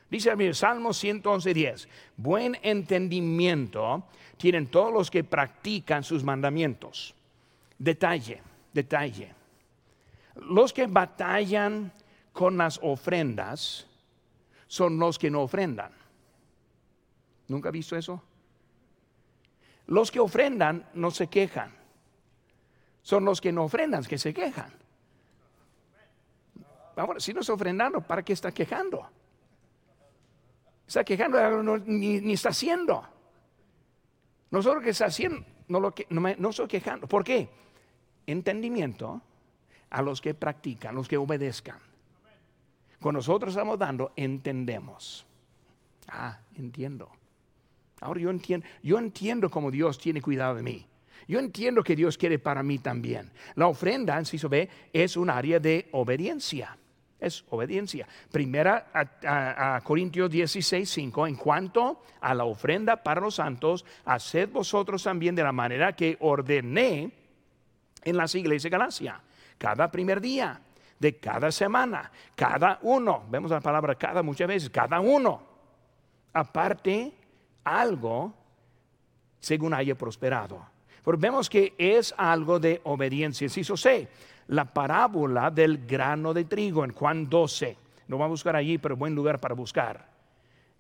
Dice 0.10 0.32
el 0.32 0.56
Salmo 0.56 0.94
111, 0.94 1.54
10. 1.54 1.89
Buen 2.15 2.58
entendimiento 2.62 4.06
tienen 4.38 4.68
todos 4.68 4.94
los 4.94 5.12
que 5.12 5.26
practican 5.26 6.06
sus 6.06 6.24
mandamientos. 6.24 7.13
Detalle, 7.78 8.42
detalle. 8.72 9.34
Los 10.36 10.72
que 10.72 10.88
batallan 10.88 11.92
con 12.32 12.58
las 12.58 12.80
ofrendas 12.82 13.86
son 14.68 14.98
los 15.00 15.20
que 15.20 15.30
no 15.30 15.42
ofrendan. 15.42 15.92
¿Nunca 17.50 17.68
ha 17.68 17.74
visto 17.74 17.98
eso? 17.98 18.24
Los 19.88 20.12
que 20.12 20.22
ofrendan 20.22 20.88
no 20.94 21.12
se 21.12 21.28
quejan. 21.28 21.74
Son 23.02 23.26
los 23.26 23.42
que 23.42 23.52
no 23.52 23.65
ofrendan 23.65 24.06
que 24.06 24.18
se 24.18 24.34
quejan. 24.34 24.80
Ahora, 26.99 27.19
si 27.19 27.33
no 27.33 27.39
está 27.39 27.53
ofrendando, 27.53 28.01
¿para 28.01 28.23
qué 28.23 28.33
está 28.33 28.51
quejando? 28.51 29.07
está 30.85 31.03
quejando, 31.03 31.63
no, 31.63 31.77
ni, 31.77 32.33
está 32.33 32.49
haciendo. 32.49 33.07
Nosotros 34.49 34.83
que 34.83 34.89
está 34.89 35.05
haciendo, 35.05 35.45
no, 35.67 35.79
lo 35.79 35.93
que, 35.93 36.07
no, 36.09 36.19
no 36.19 36.49
estoy 36.49 36.67
quejando. 36.67 37.07
¿Por 37.07 37.23
qué? 37.23 37.47
Entendimiento 38.25 39.21
a 39.91 40.01
los 40.01 40.19
que 40.19 40.33
practican, 40.33 40.95
los 40.95 41.07
que 41.07 41.15
obedezcan. 41.15 41.77
Cuando 42.99 43.19
nosotros 43.19 43.53
estamos 43.53 43.77
dando, 43.77 44.12
entendemos. 44.15 45.25
Ah, 46.07 46.39
entiendo. 46.55 47.09
Ahora 48.01 48.19
yo 48.19 48.31
entiendo, 48.31 48.65
yo 48.81 48.97
entiendo 48.97 49.49
cómo 49.49 49.69
Dios 49.69 49.99
tiene 49.99 50.21
cuidado 50.21 50.55
de 50.55 50.63
mí. 50.63 50.85
Yo 51.27 51.38
entiendo 51.38 51.83
que 51.83 51.95
Dios 51.95 52.17
quiere 52.17 52.39
para 52.39 52.63
mí 52.63 52.79
también. 52.79 53.31
La 53.55 53.67
ofrenda, 53.67 54.17
en 54.17 54.25
sí 54.25 54.38
ve, 54.49 54.67
es 54.91 55.15
un 55.15 55.29
área 55.29 55.59
de 55.59 55.88
obediencia 55.91 56.75
es 57.19 57.43
obediencia. 57.49 58.08
Primera 58.32 58.88
a, 58.93 59.82
Corintios 59.84 60.29
16, 60.29 60.89
5, 60.89 61.27
en 61.27 61.36
cuanto 61.36 62.03
a 62.21 62.34
la 62.34 62.45
ofrenda 62.45 63.03
para 63.03 63.21
los 63.21 63.36
santos, 63.36 63.86
haced 64.05 64.49
vosotros 64.49 65.03
también 65.03 65.36
de 65.36 65.43
la 65.43 65.51
manera 65.51 65.93
que 65.93 66.17
ordené 66.19 67.12
en 68.03 68.17
las 68.17 68.34
iglesias 68.36 68.63
de 68.63 68.69
Galacia, 68.69 69.21
cada 69.58 69.91
primer 69.91 70.21
día 70.21 70.62
de 70.97 71.17
cada 71.17 71.51
semana, 71.51 72.12
cada 72.36 72.79
uno, 72.82 73.25
vemos 73.29 73.51
la 73.51 73.62
palabra 73.62 73.95
cada 73.95 74.23
muchas 74.23 74.47
veces, 74.47 74.69
cada 74.69 74.99
uno, 74.99 75.41
aparte 76.34 77.13
algo 77.63 78.34
según 79.39 79.73
haya 79.73 79.95
prosperado. 79.95 80.65
Porque 81.03 81.21
vemos 81.21 81.49
que 81.49 81.73
es 81.77 82.13
algo 82.17 82.60
de 82.60 82.82
obediencia. 82.84 83.47
Si 83.49 83.63
sé, 83.63 84.10
la 84.49 84.65
parábola 84.65 85.51
del 85.51 85.85
grano 85.85 86.33
de 86.33 86.45
trigo 86.45 86.83
en 86.83 86.91
Juan 86.91 87.29
12. 87.29 87.77
No 88.07 88.17
vamos 88.17 88.29
a 88.29 88.38
buscar 88.39 88.55
allí, 88.55 88.79
pero 88.79 88.97
buen 88.97 89.13
lugar 89.13 89.39
para 89.39 89.53
buscar. 89.53 90.09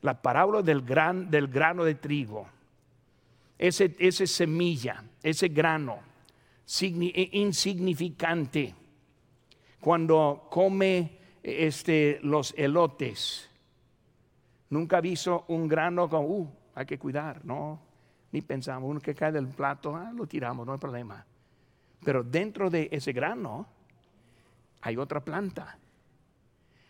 La 0.01 0.19
parábola 0.19 0.63
del, 0.63 0.81
gran, 0.81 1.29
del 1.29 1.47
grano 1.47 1.83
de 1.83 1.95
trigo. 1.95 2.47
Ese, 3.57 3.95
ese 3.99 4.25
semilla, 4.25 5.03
ese 5.21 5.49
grano 5.49 5.99
e, 6.81 7.29
insignificante. 7.33 8.73
Cuando 9.79 10.47
come 10.49 11.19
este, 11.43 12.19
los 12.23 12.55
elotes. 12.57 13.49
Nunca 14.71 14.99
visto 14.99 15.45
un 15.49 15.67
grano 15.67 16.09
con, 16.09 16.25
uh, 16.25 16.51
hay 16.73 16.85
que 16.85 16.97
cuidar, 16.97 17.45
no, 17.45 17.79
ni 18.31 18.41
pensamos, 18.41 18.89
uno 18.89 18.99
que 18.99 19.15
cae 19.15 19.31
del 19.31 19.47
plato, 19.47 19.95
ah, 19.95 20.11
lo 20.13 20.25
tiramos, 20.27 20.65
no 20.65 20.73
hay 20.73 20.79
problema. 20.79 21.25
Pero 22.03 22.23
dentro 22.23 22.69
de 22.69 22.89
ese 22.91 23.11
grano 23.11 23.67
hay 24.81 24.97
otra 24.97 25.19
planta. 25.19 25.77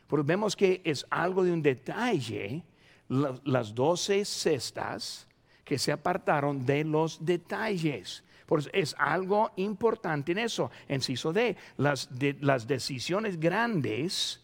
Pero 0.07 0.23
vemos 0.23 0.55
que 0.55 0.81
es 0.83 1.05
algo 1.09 1.43
de 1.43 1.51
un 1.51 1.61
detalle, 1.61 2.63
las 3.07 3.73
doce 3.73 4.25
cestas 4.25 5.27
que 5.63 5.77
se 5.77 5.91
apartaron 5.91 6.65
de 6.65 6.83
los 6.83 7.23
detalles. 7.23 8.23
Pues 8.45 8.69
es 8.73 8.95
algo 8.97 9.51
importante 9.57 10.31
en 10.31 10.39
eso. 10.39 10.71
Enciso 10.87 11.31
D, 11.31 11.55
las, 11.77 12.09
de, 12.17 12.35
las 12.41 12.65
decisiones 12.65 13.39
grandes 13.39 14.41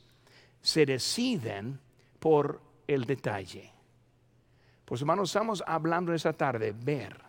se 0.61 0.85
deciden 0.85 1.79
por 2.19 2.61
el 2.87 3.05
detalle. 3.05 3.71
Pues 4.85 5.01
hermanos, 5.01 5.29
estamos 5.29 5.63
hablando 5.65 6.13
esta 6.13 6.33
tarde, 6.33 6.71
ver 6.71 7.19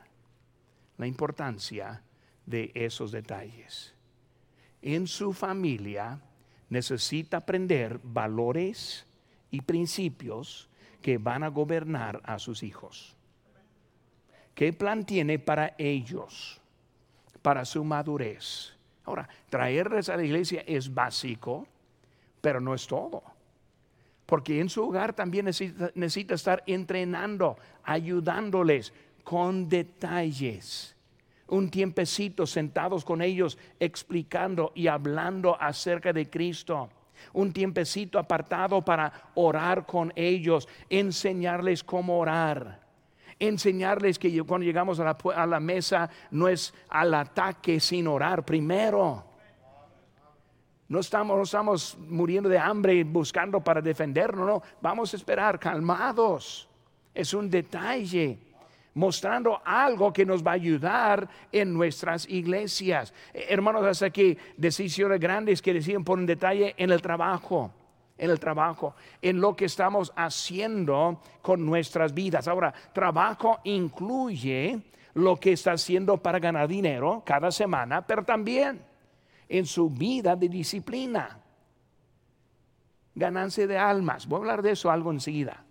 la 0.99 1.07
importancia 1.07 2.03
de 2.47 2.71
esos 2.75 3.11
detalles. 3.11 3.93
En 4.81 5.07
su 5.07 5.33
familia 5.33 6.21
necesita 6.69 7.39
aprender 7.39 8.01
valores 8.03 9.05
y 9.51 9.61
principios 9.61 10.69
que 11.03 11.19
van 11.19 11.43
a 11.43 11.49
gobernar 11.49 12.21
a 12.25 12.39
sus 12.39 12.63
hijos. 12.63 13.17
¿Qué 14.55 14.73
plan 14.73 15.05
tiene 15.05 15.39
para 15.39 15.75
ellos? 15.77 16.61
Para 17.43 17.65
su 17.65 17.85
madurez. 17.85 18.73
Ahora, 19.05 19.29
traerles 19.51 20.09
a 20.09 20.17
la 20.17 20.25
iglesia 20.25 20.65
es 20.67 20.93
básico, 20.93 21.67
pero 22.41 22.61
no 22.61 22.75
es 22.75 22.87
todo. 22.87 23.23
Porque 24.25 24.61
en 24.61 24.69
su 24.69 24.83
hogar 24.83 25.13
también 25.13 25.45
necesita, 25.45 25.93
necesita 25.95 26.35
estar 26.35 26.65
entrenando, 26.67 27.57
ayudándoles 27.85 28.93
con 29.23 29.69
detalles 29.69 30.96
un 31.49 31.71
tiempecito 31.71 32.47
sentados 32.47 33.05
con 33.05 33.23
ellos 33.23 33.59
explicando 33.79 34.73
y 34.75 34.89
hablando 34.89 35.61
acerca 35.61 36.13
de 36.13 36.29
Cristo. 36.29 36.89
Un 37.33 37.53
tiempecito 37.53 38.19
apartado 38.19 38.85
para 38.85 39.31
orar 39.35 39.87
con 39.87 40.13
ellos, 40.17 40.69
enseñarles 40.91 41.83
cómo 41.83 42.19
orar. 42.19 42.81
Enseñarles 43.39 44.19
que 44.19 44.43
cuando 44.43 44.65
llegamos 44.65 44.99
a 44.99 45.05
la, 45.05 45.17
a 45.35 45.47
la 45.47 45.61
mesa 45.61 46.09
no 46.31 46.49
es 46.49 46.73
al 46.89 47.15
ataque 47.15 47.81
sin 47.81 48.07
orar 48.07 48.45
primero. 48.45 49.25
No 50.89 51.01
estamos, 51.01 51.37
no 51.37 51.43
estamos 51.43 51.99
muriendo 51.99 52.49
de 52.49 52.59
hambre 52.59 53.03
buscando 53.05 53.61
para 53.61 53.83
defendernos, 53.83 54.47
no. 54.47 54.63
Vamos 54.81 55.13
a 55.13 55.17
esperar 55.17 55.59
calmados. 55.59 56.69
Es 57.13 57.35
un 57.35 57.51
detalle 57.51 58.39
mostrando 58.97 59.61
algo 59.63 60.11
que 60.11 60.25
nos 60.25 60.43
va 60.43 60.53
a 60.53 60.55
ayudar 60.55 61.29
en 61.53 61.75
nuestras 61.75 62.27
iglesias. 62.29 63.13
Eh, 63.35 63.47
hermanos, 63.51 63.85
hasta 63.85 64.07
aquí 64.07 64.37
decisiones 64.57 65.21
grandes 65.21 65.61
que 65.61 65.75
deciden 65.75 66.03
por 66.03 66.19
un 66.19 66.27
detalle 66.27 66.75
en 66.77 66.91
el 66.91 67.01
trabajo 67.01 67.73
en 68.19 68.31
el 68.31 68.41
trabajo, 68.41 68.95
en 69.21 69.43
lo 69.43 69.55
que 69.55 69.67
estamos 69.67 70.11
haciendo 70.17 71.21
con 71.43 71.67
nuestras 71.67 72.15
vidas. 72.15 72.49
Ahora, 72.49 72.73
trabajo 72.95 73.59
incluye 73.65 74.81
lo 75.13 75.37
que 75.37 75.53
está 75.53 75.73
haciendo 75.73 76.17
para 76.17 76.39
ganar 76.39 76.67
dinero 76.67 77.23
cada 77.27 77.51
semana, 77.51 78.07
pero 78.07 78.25
también 78.25 78.81
en 79.51 79.67
su 79.67 79.91
vida 79.91 80.35
de 80.35 80.49
disciplina. 80.49 81.41
Ganancia 83.15 83.67
de 83.67 83.77
almas. 83.77 84.27
Voy 84.27 84.39
a 84.39 84.41
hablar 84.41 84.63
de 84.63 84.71
eso 84.71 84.91
algo 84.91 85.11
enseguida. 85.11 85.63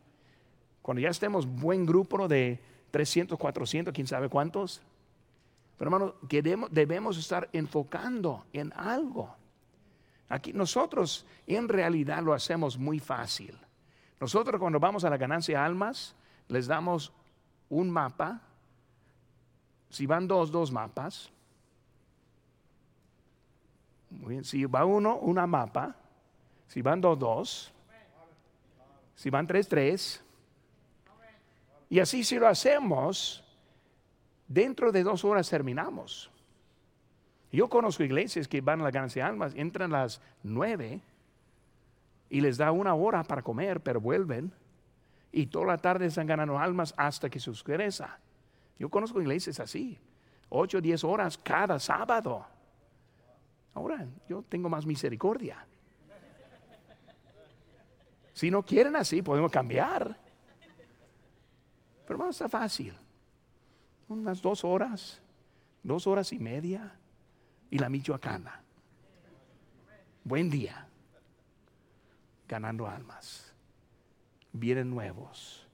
Cuando 0.84 1.02
ya 1.02 1.10
estemos 1.10 1.48
buen 1.48 1.84
grupo 1.84 2.28
de 2.28 2.60
300, 2.96 3.38
400, 3.38 3.94
quién 3.94 4.08
sabe 4.08 4.30
cuántos. 4.30 4.82
Pero 5.78 5.90
hermano, 5.90 6.16
debemos, 6.72 7.18
estar 7.18 7.50
enfocando 7.52 8.46
en 8.54 8.72
algo. 8.72 9.36
Aquí 10.30 10.54
nosotros 10.54 11.26
en 11.46 11.68
realidad 11.68 12.24
lo 12.24 12.34
hacemos 12.34 12.78
muy 12.78 13.02
fácil. 13.02 13.60
Nosotros 14.18 14.62
cuando 14.62 14.80
vamos 14.80 15.04
a 15.04 15.10
la 15.10 15.18
ganancia 15.18 15.60
de 15.60 15.66
almas, 15.66 16.16
les 16.48 16.68
damos 16.68 17.12
un 17.68 17.90
mapa. 17.90 18.40
Si 19.90 20.06
van 20.06 20.26
dos, 20.26 20.50
dos 20.50 20.72
mapas. 20.72 21.30
Muy 24.10 24.30
bien. 24.30 24.46
Si 24.46 24.64
va 24.64 24.86
uno, 24.86 25.18
una 25.18 25.46
mapa. 25.46 25.98
Si 26.70 26.82
van 26.82 27.02
dos, 27.02 27.20
dos. 27.20 27.74
Si 29.16 29.30
van 29.30 29.46
tres, 29.46 29.68
tres. 29.68 30.25
Y 31.96 32.02
así 32.02 32.26
si 32.26 32.38
lo 32.38 32.50
hacemos, 32.50 33.42
dentro 34.50 34.92
de 34.92 35.02
dos 35.02 35.24
horas 35.24 35.50
terminamos. 35.50 36.30
Yo 37.54 37.70
conozco 37.70 38.04
iglesias 38.04 38.50
que 38.50 38.60
van 38.60 38.82
a 38.82 38.84
la 38.84 38.92
ganancia 38.92 39.24
de 39.24 39.30
almas, 39.30 39.54
entran 39.56 39.96
a 39.96 40.02
las 40.02 40.22
nueve 40.44 41.00
y 42.30 42.42
les 42.42 42.58
da 42.58 42.74
una 42.74 42.96
hora 42.96 43.24
para 43.24 43.42
comer, 43.42 43.80
pero 43.80 44.02
vuelven 44.02 44.52
y 45.32 45.46
toda 45.46 45.68
la 45.68 45.78
tarde 45.78 46.08
están 46.08 46.28
ganando 46.28 46.60
almas 46.60 46.94
hasta 46.98 47.30
que 47.30 47.40
se 47.40 47.50
oscureza. 47.50 48.20
Yo 48.78 48.90
conozco 48.90 49.22
iglesias 49.22 49.62
así, 49.62 49.98
ocho 50.50 50.80
o 50.80 50.82
diez 50.82 51.02
horas 51.02 51.38
cada 51.38 51.80
sábado. 51.80 52.46
Ahora, 53.74 54.06
yo 54.28 54.44
tengo 54.50 54.68
más 54.68 54.86
misericordia. 54.86 55.66
Si 58.34 58.52
no 58.52 58.64
quieren 58.64 58.98
así, 58.98 59.22
podemos 59.22 59.50
cambiar. 59.50 60.25
Pero 62.06 62.16
hermano, 62.16 62.32
está 62.32 62.48
fácil. 62.48 62.94
Unas 64.08 64.42
dos 64.42 64.64
horas, 64.64 65.22
dos 65.82 66.06
horas 66.06 66.32
y 66.32 66.40
media 66.40 66.96
y 67.72 67.80
la 67.80 67.90
Michoacana. 67.90 68.62
Buen 70.24 70.50
día. 70.50 70.88
Ganando 72.48 72.88
almas. 72.88 73.54
Vienen 74.54 74.90
nuevos. 74.90 75.68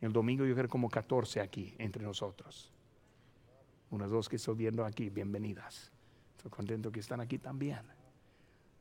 El 0.00 0.12
domingo 0.12 0.44
yo 0.44 0.54
creo 0.54 0.68
como 0.68 0.90
14 0.90 1.40
aquí 1.40 1.74
entre 1.78 2.02
nosotros. 2.02 2.72
Unas 3.90 4.10
dos 4.10 4.28
que 4.28 4.36
estoy 4.36 4.56
viendo 4.56 4.84
aquí, 4.84 5.08
bienvenidas. 5.08 5.92
Estoy 6.36 6.50
contento 6.50 6.90
que 6.90 7.00
están 7.00 7.20
aquí 7.20 7.38
también. 7.38 7.80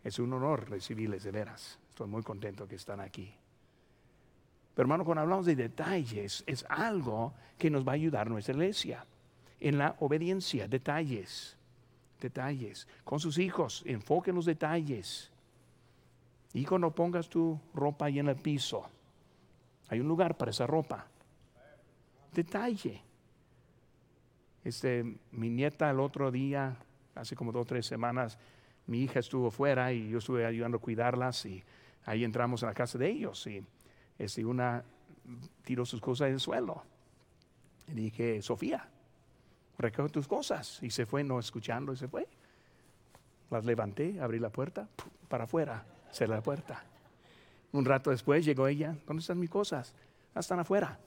Es 0.04 0.20
un 0.20 0.34
honor 0.34 0.70
recibirles 0.70 1.24
de 1.24 1.32
veras. 1.32 1.80
Estoy 1.90 2.08
muy 2.08 2.24
contento 2.24 2.68
que 2.68 2.76
están 2.76 3.00
aquí. 3.00 3.34
Pero 4.74 4.86
hermano, 4.86 5.06
cuando 5.06 5.22
hablamos 5.22 5.46
de 5.46 5.56
detalles, 5.56 6.44
es 6.48 6.66
algo 6.68 7.34
que 7.58 7.70
nos 7.70 7.88
va 7.88 7.92
a 7.92 7.96
ayudar 7.96 8.30
nuestra 8.30 8.54
iglesia. 8.54 9.06
En 9.60 9.78
la 9.78 9.96
obediencia, 10.00 10.68
detalles, 10.68 11.58
detalles. 12.20 12.88
Con 13.04 13.20
sus 13.20 13.38
hijos, 13.38 13.84
enfoque 13.86 14.32
en 14.32 14.36
los 14.36 14.46
detalles. 14.46 15.32
Y 16.54 16.66
cuando 16.66 16.92
pongas 16.92 17.30
tu 17.30 17.60
ropa 17.74 18.06
ahí 18.06 18.20
en 18.20 18.30
el 18.30 18.36
piso, 18.36 18.90
hay 19.90 20.00
un 20.00 20.08
lugar 20.08 20.38
para 20.38 20.52
esa 20.52 20.66
ropa. 20.66 21.08
Detalle. 22.34 23.02
Este, 24.64 25.04
mi 25.32 25.50
nieta 25.50 25.90
el 25.90 26.00
otro 26.00 26.32
día, 26.32 26.76
hace 27.16 27.36
como 27.36 27.52
dos 27.52 27.64
o 27.64 27.66
tres 27.66 27.86
semanas, 27.86 28.40
mi 28.88 29.02
hija 29.02 29.20
estuvo 29.20 29.52
fuera 29.52 29.94
y 29.94 30.10
yo 30.10 30.18
estuve 30.18 30.46
ayudando 30.46 30.78
a 30.78 30.82
cuidarlas 30.82 31.46
y 31.46 31.64
ahí 32.06 32.24
entramos 32.24 32.64
a 32.64 32.68
la 32.68 32.74
casa 32.74 32.98
de 32.98 33.10
ellos 33.10 33.46
y 33.48 33.64
este, 34.18 34.45
una 34.45 34.84
tiró 35.64 35.86
sus 35.86 36.01
cosas 36.01 36.28
en 36.28 36.34
el 36.34 36.39
suelo. 36.39 36.84
Y 37.88 37.93
dije, 37.93 38.41
Sofía, 38.41 38.88
recoge 39.78 40.09
tus 40.09 40.28
cosas. 40.28 40.82
Y 40.82 40.89
se 40.89 41.05
fue, 41.05 41.24
no 41.24 41.39
escuchando, 41.39 41.93
y 41.93 41.97
se 41.97 42.07
fue. 42.07 42.28
Las 43.49 43.66
levanté, 43.66 44.20
abrí 44.20 44.39
la 44.39 44.49
puerta, 44.49 44.88
para 45.28 45.43
afuera, 45.43 45.86
cerré 46.11 46.36
la 46.36 46.41
puerta. 46.41 46.84
Un 47.72 47.86
rato 47.86 48.09
después 48.09 48.45
llegó 48.45 48.68
ella, 48.68 48.95
¿dónde 49.05 49.22
están 49.22 49.39
mis 49.39 49.49
cosas? 49.49 49.93
Ah, 50.34 50.39
están 50.39 50.59
afuera. 50.59 50.99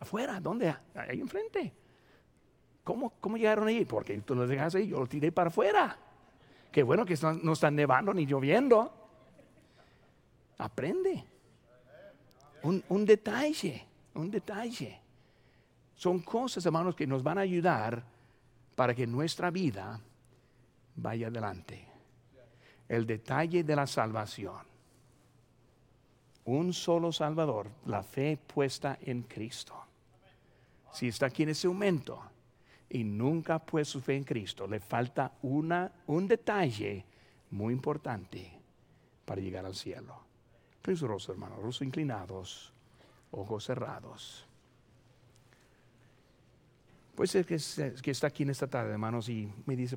¿Afuera? 0.00 0.40
¿Dónde? 0.40 0.74
Ahí 0.94 1.20
enfrente. 1.20 1.72
¿Cómo, 2.82 3.14
¿Cómo 3.20 3.36
llegaron 3.36 3.66
ahí? 3.68 3.84
Porque 3.84 4.18
tú 4.18 4.34
lo 4.34 4.46
dejaste 4.46 4.78
ahí, 4.78 4.88
yo 4.88 4.98
lo 4.98 5.06
tiré 5.06 5.32
para 5.32 5.48
afuera. 5.48 5.96
Qué 6.70 6.82
bueno 6.82 7.06
que 7.06 7.16
no 7.42 7.52
están 7.52 7.74
nevando 7.76 8.12
ni 8.12 8.26
lloviendo. 8.26 8.92
Aprende 10.58 11.24
un, 12.64 13.04
detalle, 13.04 13.84
un 14.14 14.30
detalle. 14.30 15.00
Son 15.94 16.20
cosas, 16.20 16.64
hermanos, 16.64 16.94
que 16.94 17.06
nos 17.06 17.22
van 17.22 17.38
a 17.38 17.42
ayudar 17.42 18.02
para 18.74 18.94
que 18.94 19.06
nuestra 19.06 19.50
vida 19.50 20.00
vaya 20.96 21.28
adelante. 21.28 21.86
El 22.88 23.06
detalle 23.06 23.64
de 23.64 23.76
la 23.76 23.86
salvación. 23.86 24.74
Un 26.46 26.72
solo 26.72 27.12
Salvador, 27.12 27.70
la 27.86 28.02
fe 28.02 28.36
puesta 28.36 28.98
en 29.00 29.22
Cristo. 29.22 29.74
Si 30.92 31.08
está 31.08 31.26
aquí 31.26 31.42
en 31.42 31.50
ese 31.50 31.68
momento 31.68 32.22
y 32.90 33.02
nunca 33.02 33.56
ha 33.56 33.64
puesto 33.64 33.98
su 33.98 34.00
fe 34.00 34.16
en 34.16 34.24
Cristo, 34.24 34.66
le 34.66 34.80
falta 34.80 35.32
una, 35.42 35.90
un 36.06 36.28
detalle 36.28 37.04
muy 37.50 37.72
importante 37.72 38.52
para 39.24 39.40
llegar 39.40 39.64
al 39.64 39.74
cielo. 39.74 40.33
Rostro, 40.86 41.32
hermano, 41.32 41.56
rostros 41.56 41.82
inclinados, 41.82 42.72
ojos 43.30 43.64
cerrados. 43.64 44.46
Pues 47.14 47.34
es 47.34 47.46
que, 47.46 47.94
que 48.02 48.10
está 48.10 48.26
aquí 48.26 48.42
en 48.42 48.50
esta 48.50 48.66
tarde, 48.66 48.92
hermanos, 48.92 49.28
y 49.28 49.50
me 49.66 49.76
dice, 49.76 49.92